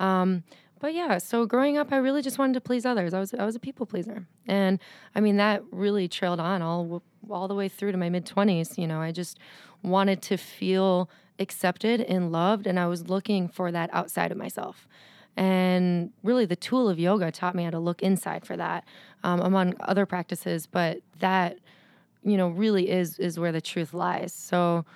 [0.00, 0.44] Um,
[0.78, 3.12] but yeah, so growing up, I really just wanted to please others.
[3.12, 4.78] I was I was a people pleaser, and
[5.14, 8.76] I mean that really trailed on all all the way through to my mid twenties.
[8.78, 9.38] You know, I just
[9.82, 14.86] wanted to feel accepted and loved, and I was looking for that outside of myself.
[15.36, 18.84] And really, the tool of yoga taught me how to look inside for that,
[19.22, 20.66] um, among other practices.
[20.66, 21.58] But that,
[22.22, 24.32] you know, really is is where the truth lies.
[24.32, 24.86] So,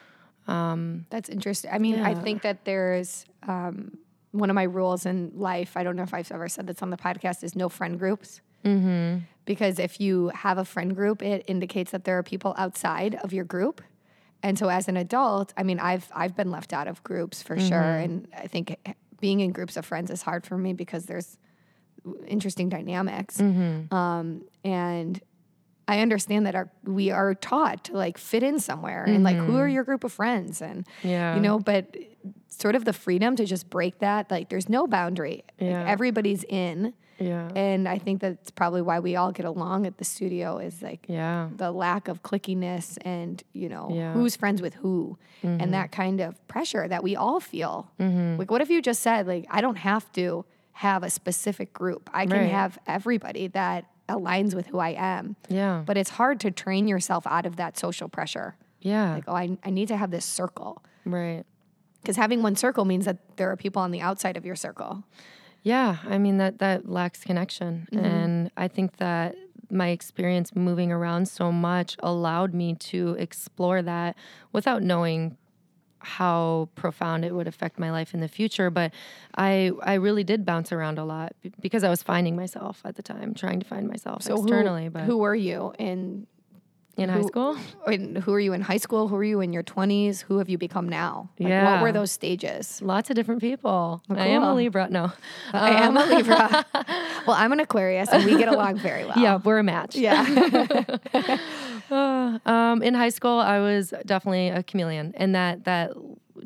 [1.11, 1.71] That's interesting.
[1.73, 3.99] I mean, I think that there's um,
[4.33, 5.77] one of my rules in life.
[5.77, 7.45] I don't know if I've ever said this on the podcast.
[7.45, 8.41] Is no friend groups.
[8.65, 9.19] Mm-hmm.
[9.45, 13.33] Because if you have a friend group, it indicates that there are people outside of
[13.33, 13.83] your group.
[14.43, 17.59] And so, as an adult, I mean, I've I've been left out of groups for
[17.59, 18.77] sure, and I think
[19.21, 21.39] being in groups of friends is hard for me because there's
[22.27, 23.39] interesting dynamics.
[23.41, 25.21] Um, and
[25.87, 29.57] I understand that our we are taught to like fit in somewhere and like who
[29.57, 31.35] are your group of friends and Yeah.
[31.35, 31.97] you know, but
[32.49, 35.45] sort of the freedom to just break that like there's no boundary.
[35.61, 35.85] Like, Yeah.
[35.87, 40.05] everybody's in, yeah, and I think that's probably why we all get along at the
[40.05, 44.13] studio is like yeah, the lack of clickiness and you know Yeah.
[44.15, 46.03] who's friends with who and that mm-hmm.
[46.03, 47.91] kind of pressure that we all feel.
[48.01, 48.39] Mm-hmm.
[48.39, 52.09] Like what if you just said like i don't have to have a specific group.
[52.13, 52.51] I can Right.
[52.51, 55.37] have everybody that aligns with who i am.
[55.49, 58.57] Yeah, but it's hard to train yourself out of that social pressure.
[58.81, 60.83] Yeah, like oh i, I need to have this circle.
[61.05, 61.45] Right.
[62.03, 65.05] because having one circle means that there are people on the outside of your circle
[65.63, 68.05] Yeah, I mean that that lacks connection, Mm-hmm.
[68.05, 69.35] and I think that
[69.71, 74.17] my experience moving around so much allowed me to explore that
[74.53, 75.37] without knowing
[76.01, 78.91] how profound it would affect my life in the future but
[79.37, 82.97] i i really did bounce around a lot b- because i was finding myself at
[82.97, 86.27] the time trying to find myself So externally who, but who were you in
[86.97, 89.09] in high school who are you in high school?
[89.09, 90.23] Who are you in your 20s?
[90.23, 91.31] Who have you become now?
[91.39, 92.83] Like, What were those stages?
[92.83, 95.13] lots of different people i am a libra no
[95.53, 96.67] I am a Um, Libra.
[97.27, 99.19] well, I'm an Aquarius and we get along very well.
[99.19, 100.25] yeah we're a match Yeah.
[101.91, 105.91] Uh, um, in high school, I was definitely a chameleon, and that that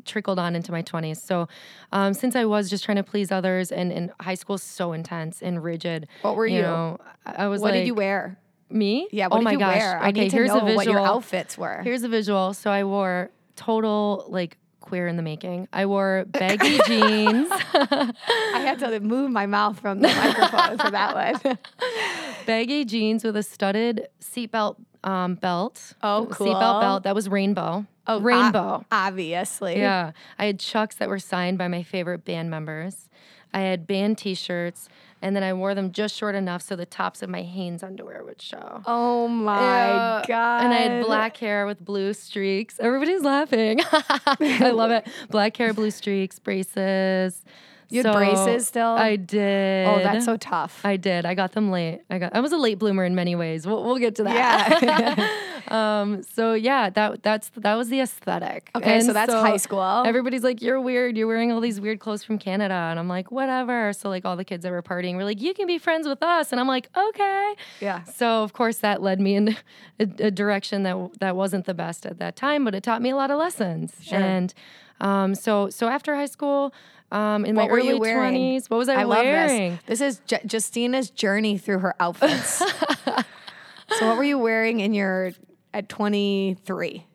[0.03, 1.21] trickled on into my twenties.
[1.21, 1.47] So,
[1.91, 5.43] um, since I was just trying to please others, and, and high school's so intense
[5.43, 6.07] and rigid.
[6.23, 6.63] What were you?
[6.63, 8.39] know, I I was what like, did you wear?
[8.69, 9.07] Me?
[9.11, 9.77] Yeah, what oh did my you gosh.
[9.77, 9.99] wear?
[9.99, 10.75] I okay, need to here's know a visual.
[10.75, 11.81] what your outfits were.
[11.83, 12.53] Here's a visual.
[12.53, 15.67] So I wore total like queer in the making.
[15.73, 18.13] I wore baggy jeans, I
[18.53, 21.57] had to move my mouth from the microphone for that one.
[22.45, 25.93] baggy jeans with a studded seatbelt um, belt.
[26.01, 26.47] Oh, cool.
[26.47, 27.85] Seatbelt belt that was rainbow.
[28.07, 28.81] Oh, rainbow.
[28.81, 29.77] o- obviously.
[29.77, 30.11] Yeah.
[30.37, 33.09] I had chucks that were signed by my favorite band members.
[33.53, 34.89] I had band t shirts,
[35.25, 38.23] and then I wore them just short enough so the tops of my Hanes underwear
[38.23, 38.81] would show.
[38.85, 40.23] Oh my Yeah.
[40.27, 40.63] god.
[40.65, 42.79] And I had black hair with blue streaks.
[42.79, 43.81] Everybody's laughing.
[43.91, 45.07] I love it.
[45.31, 47.43] Black hair, blue streaks, braces.
[47.89, 48.87] You had braces still?
[48.87, 49.87] I did.
[49.87, 50.81] Oh, that's so tough.
[50.83, 51.25] I did.
[51.25, 52.01] I got them late.
[52.09, 52.35] I got.
[52.35, 53.65] I was a late bloomer in many ways.
[53.65, 54.81] We'll, we'll get to that.
[54.81, 55.29] yeah.
[55.67, 58.69] Um, so yeah, that that's that was the aesthetic.
[58.75, 60.03] Okay, so And that's high school.
[60.05, 61.17] Everybody's like, "You're weird.
[61.17, 64.35] You're wearing all these weird clothes from Canada," and I'm like, "Whatever." So like all
[64.35, 66.67] the kids that were partying were like, "You can be friends with us," and I'm
[66.67, 68.03] like, "Okay." yeah.
[68.03, 69.49] So of course that led me in
[69.99, 73.09] a, a direction that that wasn't the best at that time, but it taught me
[73.09, 73.93] a lot of lessons.
[74.01, 74.19] Sure.
[74.19, 74.53] And
[75.01, 76.73] um, so so after high school,
[77.15, 79.79] um, in What my early twenties, what was I, I love wearing?
[79.87, 79.99] this.
[79.99, 82.49] This is J- Giustina's journey through her outfits.
[83.97, 85.31] so what were you wearing in your
[85.73, 87.05] at 23?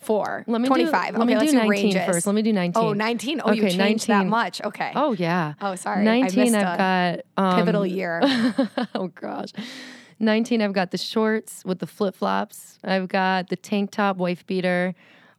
[0.00, 0.44] Four.
[0.48, 0.90] Let me 25.
[1.14, 2.04] Do, let okay, me do do 19 ranges.
[2.06, 2.26] first.
[2.26, 2.82] Let me do 19.
[2.82, 3.40] Oh, 19.
[3.44, 4.30] Oh, you Okay, changed that 19.
[4.30, 4.60] much.
[4.60, 4.92] Okay.
[4.96, 5.54] Oh yeah.
[5.60, 6.04] Oh, sorry.
[6.04, 8.20] 19 missed I've got um, pivotal year.
[8.96, 9.50] oh gosh.
[10.18, 12.80] 19 I've got the shorts with the flip-flops.
[12.82, 14.94] I've got the tank top wife beater,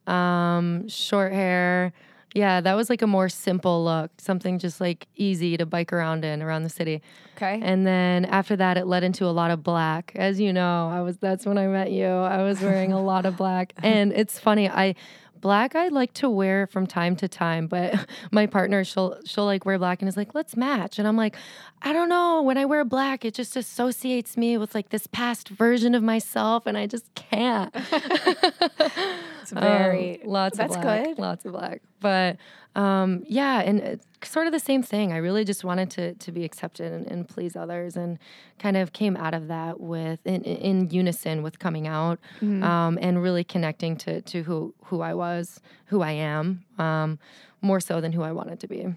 [0.08, 1.91] um, short hair.
[2.34, 6.26] Yeah, that was like a more simple look, something just like easy to bike around
[6.26, 7.02] in around the city.
[7.38, 7.60] Okay.
[7.62, 10.12] And then after that it led into a lot of black.
[10.15, 12.08] As you know, I was that's when I met you.
[12.08, 13.74] I was wearing a lot of black.
[13.84, 14.96] And it's funny, I
[15.39, 17.93] black I like to wear from time to time, but
[18.32, 21.36] my partner she'll she'll like wear black and is like, "Let's match." And I'm like,
[21.84, 25.50] "I don't know, when I wear black, it just associates me with like this past
[25.50, 27.76] version of myself and I just can't."
[29.51, 31.03] it's very Um, lots of black.
[31.06, 31.19] good.
[31.19, 31.82] Lots of black.
[31.99, 32.38] But
[32.75, 35.13] um, yeah, and it's sort of the same thing.
[35.13, 38.17] I really just wanted to to be accepted and, and please others, and
[38.60, 42.63] kind of came out of that with in, in unison with coming out Mm-hmm.
[42.63, 47.19] um, and really connecting to to who who I was, who I am, um,
[47.62, 48.88] more so than who I wanted to be.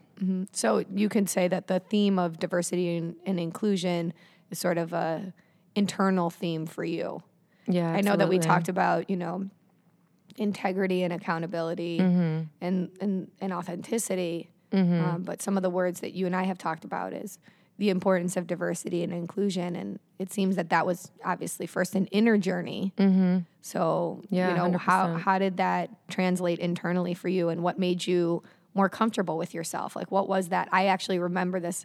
[0.53, 4.13] So you can say that the theme of diversity and, and inclusion
[4.51, 5.33] is sort of a
[5.75, 7.23] internal theme for you.
[7.69, 9.51] Yeah, I know that we talked about, you know,
[10.39, 12.43] integrity and accountability Mm-hmm.
[12.61, 14.51] and, and, and authenticity.
[14.73, 15.05] Mm-hmm.
[15.05, 17.39] Um, but some of the words that you and I have talked about is
[17.79, 19.77] the importance of diversity and inclusion.
[19.77, 22.93] And it seems that that was obviously first an inner journey.
[22.97, 23.39] Mm-hmm.
[23.61, 25.21] So, Yeah, you know, how, 100%.
[25.21, 28.43] how did that translate internally for you and what made you
[28.75, 29.95] more comfortable with yourself?
[29.95, 30.69] Like, what was that?
[30.73, 31.85] I actually remember this.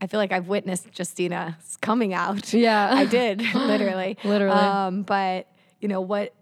[0.00, 2.52] I feel like I've witnessed Giustina's coming out.
[2.52, 2.90] Yeah.
[2.94, 4.16] I did, literally.
[4.24, 4.56] Literally.
[4.58, 5.48] Um, but,
[5.80, 6.34] you know, what,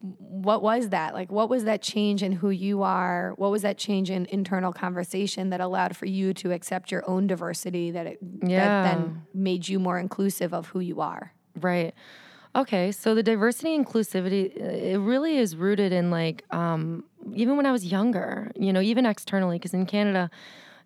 [0.00, 1.14] what was that?
[1.14, 3.32] Like, what was that change in who you are?
[3.36, 7.26] What was that change in internal conversation that allowed for you to accept your own
[7.26, 8.82] diversity that, it, Yeah.
[8.82, 11.32] that then made you more inclusive of who you are?
[11.60, 11.94] Right.
[12.54, 17.66] Okay, so the diversity inclusivity uh, it really is rooted in like um, even when
[17.66, 20.30] I was younger, you know, even externally because in Canada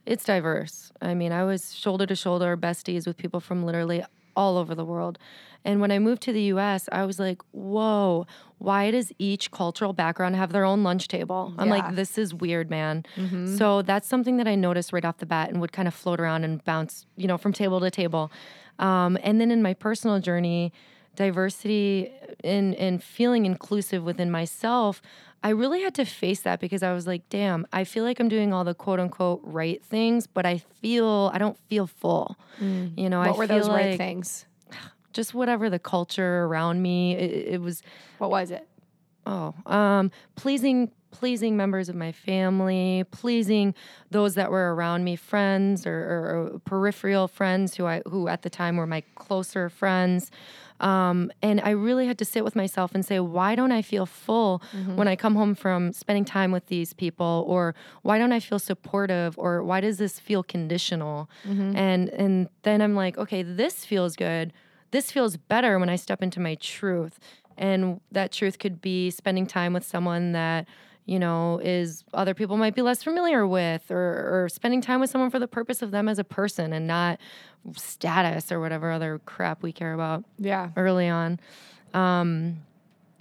[0.04, 0.90] it's diverse.
[1.00, 4.04] I mean, I was shoulder to shoulder besties with people from literally
[4.36, 5.18] all over the world.
[5.64, 8.26] And when I moved to the US, I was like, "Whoa,
[8.58, 11.74] why does each cultural background have their own lunch table?" I'm Yeah.
[11.74, 13.04] like, "This is weird, man."
[13.56, 16.18] So that's something that I noticed right off the bat and would kind of float
[16.20, 18.32] around and bounce, you know, from table to table.
[18.78, 20.72] Um, and then in my personal journey,
[21.16, 22.10] diversity
[22.42, 25.00] and and feeling inclusive within myself,
[25.42, 28.28] I really had to face that because I was like, damn, I feel like I'm
[28.28, 32.36] doing all the quote unquote right things, but I feel I don't feel full.
[32.60, 33.30] You know, I Mm.
[33.30, 34.46] What were feel those like right things?
[35.12, 37.82] just whatever the culture around me, it, it was
[38.18, 38.66] What was it?
[39.26, 43.74] oh, um, pleasing pleasing members of my family, pleasing
[44.10, 48.42] those that were around me, friends or, or, or peripheral friends who I who at
[48.42, 50.32] the time were my closer friends.
[50.80, 54.04] Um, and I really had to sit with myself and say, why don't I feel
[54.04, 54.96] full mm-hmm.
[54.96, 57.44] when I come home from spending time with these people?
[57.46, 59.38] Or why don't I feel supportive?
[59.38, 61.30] Or why does this feel conditional?
[61.46, 61.76] Mm-hmm.
[61.76, 64.52] And and then I'm like, okay, this feels good.
[64.90, 67.20] This feels better when I step into my truth.
[67.56, 70.66] And that truth could be spending time with someone that
[71.04, 75.10] you know, is other people might be less familiar with, or, or spending time with
[75.10, 77.18] someone for the purpose of them as a person and not
[77.76, 80.24] status or whatever other crap we care about.
[80.38, 80.70] Yeah.
[80.76, 81.40] Early on.
[81.92, 82.60] Um,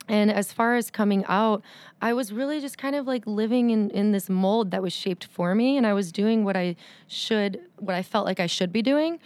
[0.08, 1.64] and as far as coming out,
[2.02, 5.26] I was really just kind of like living in, in this mold that was shaped
[5.26, 5.78] for me.
[5.78, 6.76] And I was doing what I
[7.08, 9.20] should, what I felt like I should be doing.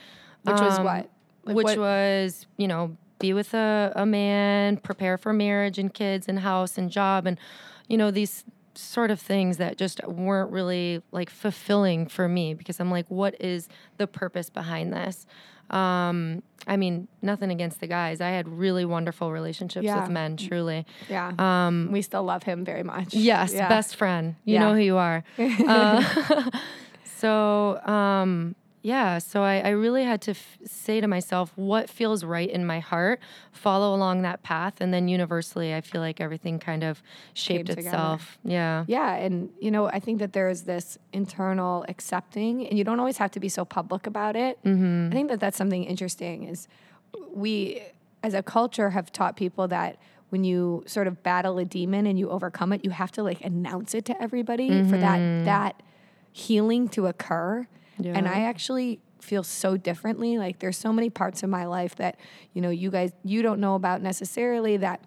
[0.43, 1.09] Which um, was what?
[1.45, 1.79] Like which what?
[1.79, 6.77] was, you know, be with a, a man, prepare for marriage and kids and house
[6.77, 7.39] and job and
[7.87, 8.43] you know, these
[8.77, 13.39] sort of things that just weren't really like fulfilling for me because I'm like, what
[13.41, 15.25] is the purpose behind this?
[15.69, 18.21] Um, I mean, nothing against the guys.
[18.21, 20.01] I had really wonderful relationships yeah.
[20.01, 20.85] with men, truly.
[21.09, 21.31] Yeah.
[21.37, 23.13] Um, we still love him very much.
[23.13, 23.67] Yes, yeah.
[23.67, 24.35] best friend.
[24.45, 24.59] You yeah.
[24.59, 25.23] know who you are.
[25.37, 26.49] uh,
[27.17, 28.55] so, um,
[28.85, 32.67] yeah, so I, I really had to f- say to myself, what feels right in
[32.67, 33.19] my heart,
[33.51, 34.79] follow along that path.
[34.79, 37.01] And then universally, I feel like everything kind of
[37.33, 38.37] shaped itself.
[38.43, 38.85] Yeah.
[38.87, 39.15] Yeah.
[39.15, 43.31] And, you know, I think that there's this internal accepting, and you don't always have
[43.31, 44.63] to be so public about it.
[44.63, 45.09] Mm-hmm.
[45.11, 46.67] I think that that's something interesting is
[47.33, 47.81] we,
[48.21, 49.97] as a culture, have taught people that
[50.29, 53.43] when you sort of battle a demon and you overcome it, you have to like
[53.43, 54.91] announce it to everybody mm-hmm.
[54.91, 55.45] for that, mm-hmm.
[55.45, 55.81] that
[56.31, 57.65] healing to occur.
[57.97, 58.13] Yeah.
[58.15, 60.37] And I actually feel so differently.
[60.37, 62.19] Like there's so many parts of my life that,
[62.53, 65.01] you know, you guys you don't know about necessarily that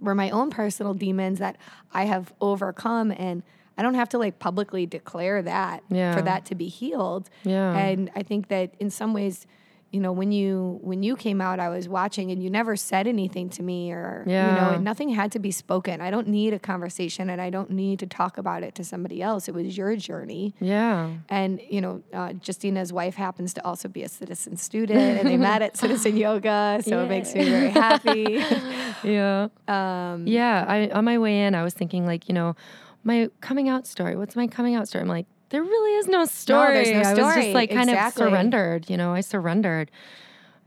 [0.00, 1.56] were my own personal demons that
[1.92, 3.42] I have overcome and
[3.76, 6.14] I don't have to like publicly declare that yeah.
[6.14, 7.30] for that to be healed.
[7.44, 7.76] Yeah.
[7.76, 9.46] And I think that in some ways
[9.90, 13.06] you know when you when you came out i was watching and you never said
[13.06, 14.54] anything to me or yeah.
[14.54, 16.00] you know and nothing had to be spoken.
[16.00, 19.22] I don't need a conversation and i don't need to talk about it to somebody
[19.22, 19.48] else.
[19.48, 20.54] It was your journey.
[20.60, 21.10] Yeah.
[21.28, 25.36] And you know uh, Giustina's wife happens to also be a citizen student and they
[25.36, 27.04] met at citizen yoga so yeah.
[27.04, 28.44] it makes me very happy.
[29.04, 29.48] Yeah.
[29.68, 32.56] Um, yeah I, on my way in i was thinking like you know
[33.04, 35.02] my coming out story what's my coming out story?
[35.02, 36.68] I'm like there really is no story.
[36.68, 37.22] No, there's no story.
[37.22, 38.24] I was just like kind exactly.
[38.24, 39.90] of surrendered, you know, I surrendered.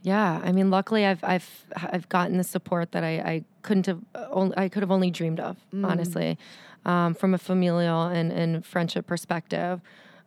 [0.04, 4.00] Yeah, I mean, luckily I've I've I've gotten the support that I, I couldn't have
[4.32, 5.86] only, I could have only dreamed of, mm.
[5.86, 6.40] honestly,
[6.86, 9.80] um, from a familial and, and friendship perspective.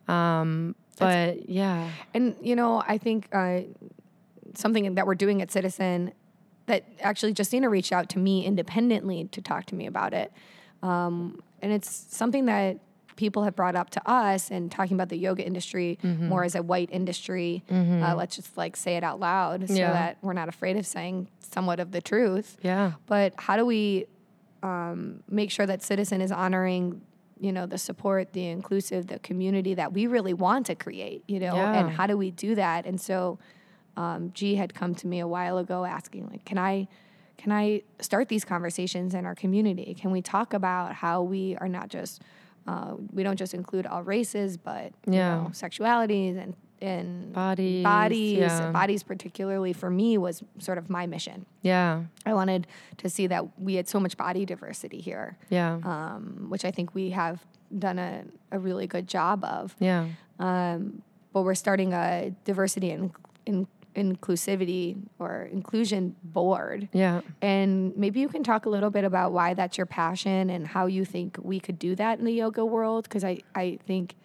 [0.07, 3.61] Um, but yeah, and you know, I think uh,
[4.53, 6.13] something that we're doing at Citizen
[6.67, 10.31] that actually Giustina reached out to me independently to talk to me about it,
[10.81, 12.79] um, and it's something that
[13.15, 16.27] people have brought up to us and talking about the yoga industry mm-hmm.
[16.27, 17.63] more as a white industry.
[17.69, 18.03] Mm-hmm.
[18.03, 19.91] Uh, let's just like say it out loud so yeah.
[19.91, 22.57] that we're not afraid of saying somewhat of the truth.
[22.61, 22.93] Yeah.
[23.05, 24.05] But how do we
[24.63, 27.01] um, make sure that Citizen is honoring
[27.39, 31.39] you know the support the inclusive the community that we really want to create you
[31.39, 31.79] know yeah.
[31.79, 33.37] and how do we do that and so
[33.97, 36.87] um, g had come to me a while ago asking like can i
[37.37, 41.67] can i start these conversations in our community can we talk about how we are
[41.67, 42.21] not just
[42.67, 45.35] uh, we don't just include all races, but yeah.
[45.35, 48.71] know, sexualities and and bodies, bodies, yeah.
[48.71, 49.03] bodies.
[49.03, 51.45] Particularly for me, was sort of my mission.
[51.61, 55.37] Yeah, I wanted to see that we had so much body diversity here.
[55.49, 57.45] Yeah, um, which I think we have
[57.77, 59.75] done a, a really good job of.
[59.79, 60.07] Yeah,
[60.39, 61.01] um,
[61.33, 63.11] but we're starting a diversity and
[63.45, 66.89] in, inclusivity or inclusion board.
[66.93, 67.21] Yeah.
[67.41, 70.85] And maybe you can talk a little bit about why that's your passion and how
[70.85, 73.05] you think we could do that in the yoga world.
[73.05, 74.15] Because I, I think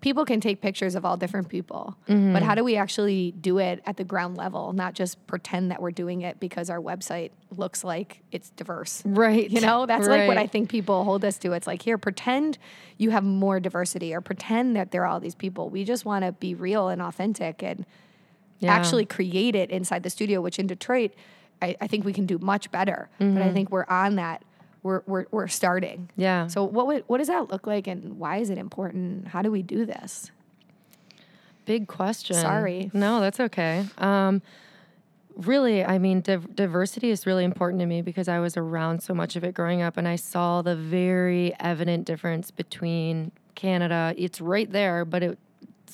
[0.00, 2.32] people can take pictures of all different people, mm-hmm.
[2.32, 5.82] but how do we actually do it at the ground level, not just pretend that
[5.82, 9.02] we're doing it because our website looks like it's diverse?
[9.04, 9.50] Right.
[9.50, 10.20] You know, that's right.
[10.20, 11.52] like what I think people hold us to.
[11.52, 12.58] It's like, here, pretend
[12.96, 15.68] you have more diversity or pretend that there are all these people.
[15.68, 17.84] We just want to be real and authentic and
[18.58, 18.74] yeah.
[18.74, 21.12] actually create it inside the studio, which in Detroit,
[21.62, 23.08] I, I think we can do much better.
[23.20, 23.34] Mm-hmm.
[23.34, 23.54] But I mm-hmm.
[23.54, 24.42] think we're on that.
[24.82, 26.08] We're, we're, we're starting.
[26.16, 26.46] Yeah.
[26.46, 29.28] So what would, what does that look like and why is it important?
[29.28, 30.30] How do we do this?
[31.66, 32.36] Big question.
[32.36, 32.90] Sorry.
[32.94, 33.84] No, that's okay.
[33.98, 34.40] Um,
[35.36, 39.14] really, I mean, div- diversity is really important to me because I was around so
[39.14, 44.14] much of it growing up and I saw the very evident difference between Canada.
[44.16, 45.38] It's right there, but it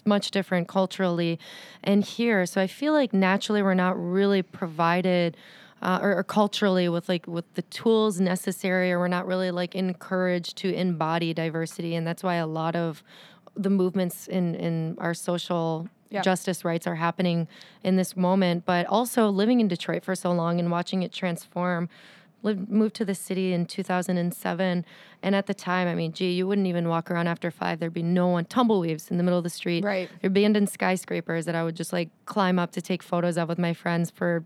[0.07, 1.39] much different culturally
[1.83, 2.47] and here.
[2.47, 5.37] So I feel like naturally we're not really provided
[5.83, 9.75] uh, or, or culturally with like with the tools necessary, or we're not really like
[9.75, 13.03] encouraged to embody diversity, and that's why a lot of
[13.55, 16.23] the movements in in our social Yeah.
[16.23, 17.49] justice rights are happening
[17.83, 18.65] in this moment.
[18.65, 21.89] But also living in Detroit for so long and watching it transform.
[22.45, 24.85] Lived, moved to the city in 2007,
[25.23, 27.81] and at the time, I mean, gee, you wouldn't even walk around after five.
[27.81, 30.11] There'd be no one, tumbleweaves in the middle of the street, Right.
[30.23, 33.73] abandoned skyscrapers that I would just like climb up to take photos of with my
[33.73, 34.45] friends for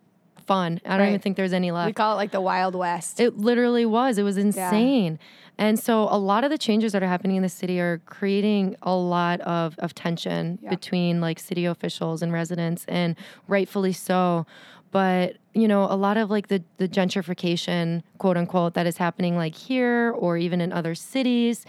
[0.48, 0.80] fun.
[0.84, 1.08] I don't Right.
[1.08, 1.86] even think there's any left.
[1.86, 3.20] We call it like the Wild West.
[3.20, 4.18] It literally was.
[4.18, 5.18] It was insane.
[5.58, 8.76] And so a lot of the changes that are happening in the city are creating
[8.82, 10.70] a lot of, of tension Yeah.
[10.70, 13.14] between like city officials and residents and
[13.48, 14.46] rightfully so.
[14.90, 19.36] But, you know, a lot of like the, the gentrification, quote unquote, that is happening
[19.36, 21.66] like here or even in other cities.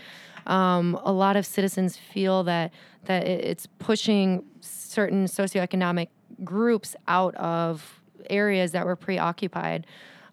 [0.48, 2.72] Um, a lot of citizens feel that
[3.06, 6.08] that it's pushing certain socioeconomic
[6.44, 7.99] groups out of
[8.30, 9.86] areas that were preoccupied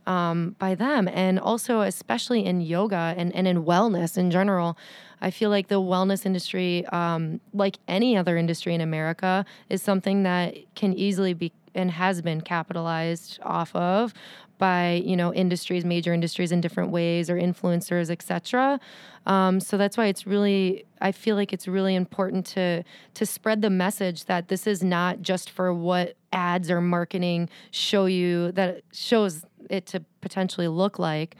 [0.06, 1.08] um, by them.
[1.08, 4.78] And also, especially in yoga and, and in wellness in general,
[5.20, 10.22] I feel like the wellness industry, um, like any other industry in America, is something
[10.24, 14.14] that can easily be and has been capitalized off of
[14.58, 18.80] by you know industries major industries in different ways or influencers etc
[19.26, 22.82] um, so that's why it's really i feel like it's really important to
[23.12, 28.06] to spread the message that this is not just for what ads or marketing show
[28.06, 31.34] you that shows it to potentially look like.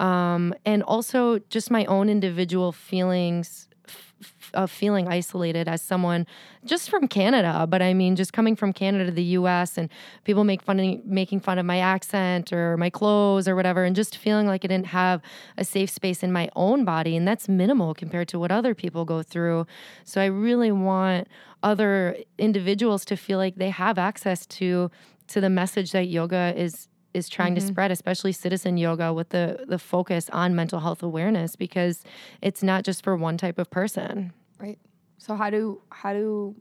[0.00, 3.67] Um, and also just my own individual feelings
[4.54, 6.26] of feeling isolated as someone
[6.64, 9.88] just from Canada, but I mean just coming from Canada to the US and
[10.24, 13.94] people make fun of, making fun of my accent or my clothes or whatever and
[13.94, 15.22] just feeling like I didn't have
[15.56, 19.04] a safe space in my own body and that's minimal compared to what other people
[19.04, 19.66] go through.
[20.04, 21.28] So I really want
[21.62, 24.90] other individuals to feel like they have access to
[25.28, 26.88] to the message that yoga is
[27.18, 27.68] is trying to mm-hmm.
[27.68, 32.02] spread, especially citizen yoga with the the focus on mental health awareness because
[32.40, 34.32] it's not just for one type of person.
[34.58, 34.78] Right.
[35.18, 36.54] So how do how do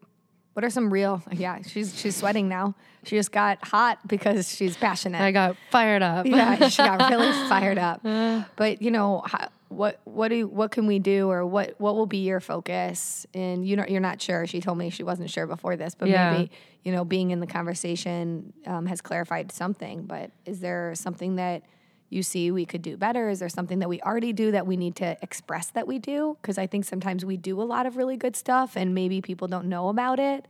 [0.53, 2.75] what are some real yeah, she's she's sweating now.
[3.03, 5.21] She just got hot because she's passionate.
[5.21, 6.25] I got fired up.
[6.25, 8.01] yeah, she got really fired up.
[8.03, 8.43] Uh.
[8.57, 12.05] But you know, how, what what do what can we do, or what what will
[12.05, 13.25] be your focus?
[13.33, 14.47] And you know, you're not sure.
[14.47, 16.29] She told me she wasn't sure before this, but Yeah.
[16.31, 16.51] maybe
[16.83, 20.03] you know, being in the conversation um, has clarified something.
[20.05, 21.63] But is there something that
[22.09, 23.27] you see we could do better?
[23.27, 26.37] Is there something that we already do that we need to express that we do?
[26.41, 29.49] Because I think sometimes we do a lot of really good stuff, and maybe people
[29.49, 30.47] don't know about it.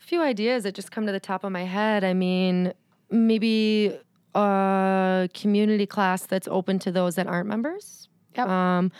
[0.00, 2.04] A few ideas that just come to the top of my head.
[2.04, 2.72] I mean,
[3.10, 3.98] maybe
[4.34, 8.08] a community class that's open to those that aren't members.
[8.36, 8.48] Yep.
[8.48, 8.92] Um,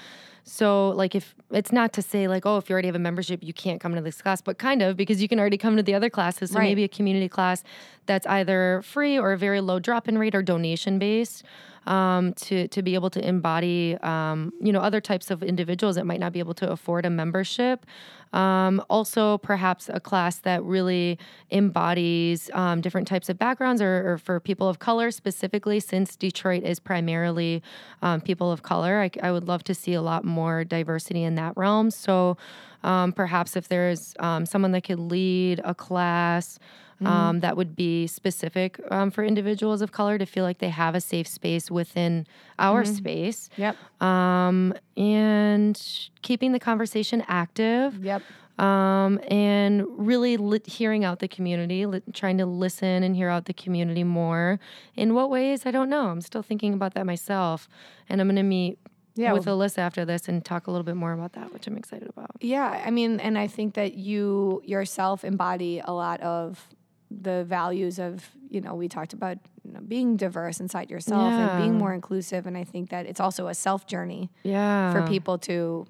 [0.44, 3.40] so, like, if it's not to say, like, oh, if you already have a membership,
[3.42, 5.82] you can't come to this class, but kind of because you can already come to
[5.84, 6.50] the other classes.
[6.50, 6.64] So, Right.
[6.64, 7.62] maybe a community class
[8.06, 11.44] that's either free or a very low drop in rate or donation based
[11.86, 16.06] um, to, to be able to embody, um, you know, other types of individuals that
[16.06, 17.86] might not be able to afford a membership.
[18.32, 21.18] Um, also, perhaps a class that really
[21.50, 26.62] embodies um, different types of backgrounds or, or for people of color specifically, since Detroit
[26.62, 27.62] is primarily
[28.00, 29.00] um, people of color.
[29.02, 31.90] I, I would love to see a lot more diversity in that realm.
[31.90, 32.38] So,
[32.84, 36.58] um, perhaps if there's um, someone that could lead a class
[37.04, 40.94] um, that would be specific um, for individuals of color to feel like they have
[40.94, 42.26] a safe space within
[42.60, 43.48] our space.
[43.56, 43.76] Yep.
[44.00, 45.80] Um, and
[46.22, 48.22] keeping the conversation active Yep.
[48.58, 53.46] um, and really li- hearing out the community, li- trying to listen and hear out
[53.46, 54.60] the community more.
[54.94, 55.66] In what ways?
[55.66, 56.06] I don't know.
[56.06, 57.68] I'm still thinking about that myself.
[58.08, 58.78] And I'm going to meet
[59.14, 61.76] Yeah, with Alyssa after this and talk a little bit more about that, which I'm
[61.76, 62.30] excited about.
[62.40, 66.66] Yeah, I mean, and I think that you yourself embody a lot of
[67.10, 71.62] the values of, you know, we talked about you know, being diverse inside yourself and
[71.62, 72.46] being more inclusive.
[72.46, 74.92] And I think that it's also a self journey Yeah.
[74.92, 75.86] for people to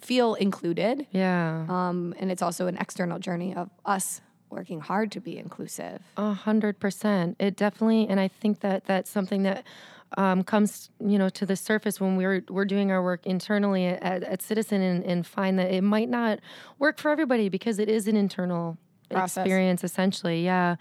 [0.00, 1.06] feel included.
[1.10, 1.66] Yeah.
[1.68, 6.02] Um, and it's also an external journey of us working hard to be inclusive.
[6.16, 7.36] A hundred percent.
[7.38, 9.64] It definitely, and I think that that's something that
[10.16, 14.22] um, comes, you know, to the surface when we're we're doing our work internally at,
[14.22, 16.40] at Citizen, and, and find that it might not
[16.78, 18.76] work for everybody because it is an internal
[19.10, 19.44] Process.
[19.44, 20.44] experience, essentially.
[20.44, 20.76] Yeah.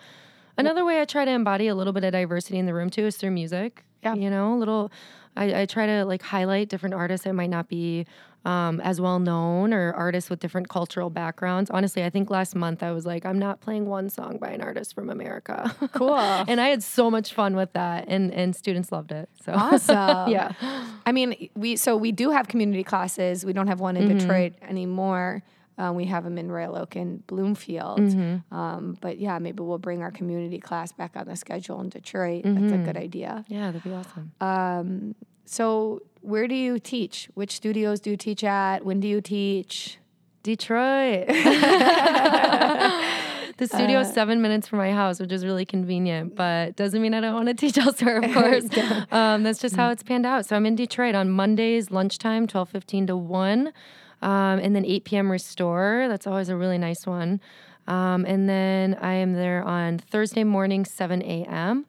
[0.57, 3.05] Another way I try to embody a little bit of diversity in the room too
[3.05, 3.85] is through music.
[4.03, 4.15] Yeah.
[4.15, 4.91] You know, a little.
[5.39, 8.05] I, I try to like highlight different artists that might not be
[8.45, 11.69] um, as well known or artists with different cultural backgrounds.
[11.69, 14.61] Honestly, I think last month I was like, I'm not playing one song by an
[14.61, 15.75] artist from America.
[15.93, 16.17] Cool.
[16.47, 19.29] and I had so much fun with that, and and students loved it.
[19.43, 20.29] So Awesome.
[20.29, 20.53] yeah.
[21.05, 23.45] I mean, we so we do have community classes.
[23.45, 24.17] We don't have one in Mm-hmm.
[24.19, 25.43] Detroit anymore.
[25.77, 27.99] Uh, we have them in Royal Oak and Bloomfield.
[28.01, 28.53] Mm-hmm.
[28.53, 32.41] Um, but yeah, maybe we'll bring our community class back on the schedule in Detroit.
[32.43, 33.45] That's a good idea.
[33.47, 34.33] Yeah, that'd be awesome.
[34.41, 35.15] Um,
[35.51, 37.27] so, where do you teach?
[37.33, 38.85] Which studios do you teach at?
[38.85, 39.97] When do you teach?
[40.43, 41.25] Detroit.
[41.27, 41.33] the
[43.65, 47.21] studio is seven minutes from my house, which is really convenient, but doesn't mean I
[47.21, 48.65] don't want to teach elsewhere, of course.
[49.11, 50.45] um, that's just how it's panned out.
[50.45, 53.73] So I'm in Detroit on Mondays, lunchtime, 12.15 to 1,
[54.21, 55.31] um, and then 8 p.m.
[55.31, 56.05] restore.
[56.09, 57.41] That's always a really nice one.
[57.87, 61.87] Um, and then I am there on Thursday morning, 7 a.m.,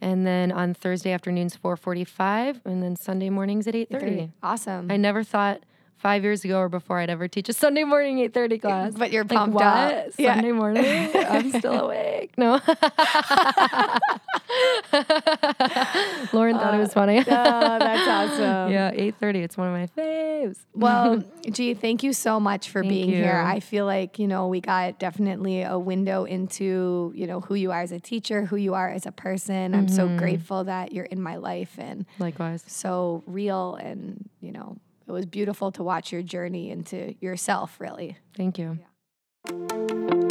[0.00, 4.30] and then on Thursday afternoons, 4.45, and then Sunday mornings at 8.30.
[4.42, 4.90] Awesome.
[4.90, 5.62] I never thought
[5.98, 8.92] five years ago or before I'd ever teach a Sunday morning 8.30 class.
[8.94, 10.06] But you're pumped up.
[10.18, 10.34] Yeah.
[10.34, 11.10] Sunday morning?
[11.14, 12.32] I'm still awake.
[12.38, 12.60] No.
[16.32, 17.18] Lauren thought it was funny.
[17.18, 18.72] oh, that's awesome.
[18.72, 19.34] yeah, 8.30.
[19.36, 20.58] It's one of my faves.
[20.74, 23.36] Well, gee, thank you so much for Thank being here.
[23.36, 27.72] I feel like, you know, we got definitely a window into, you know, who you
[27.72, 29.74] are as a teacher, who you are as a person.
[29.74, 30.16] I'm so Mm-hmm.
[30.18, 32.62] grateful that you're in my life and Likewise.
[32.66, 34.78] so real and, you know,
[35.08, 38.18] it was beautiful to watch your journey into yourself, really.
[38.36, 38.78] Thank you.
[39.50, 40.27] Yeah.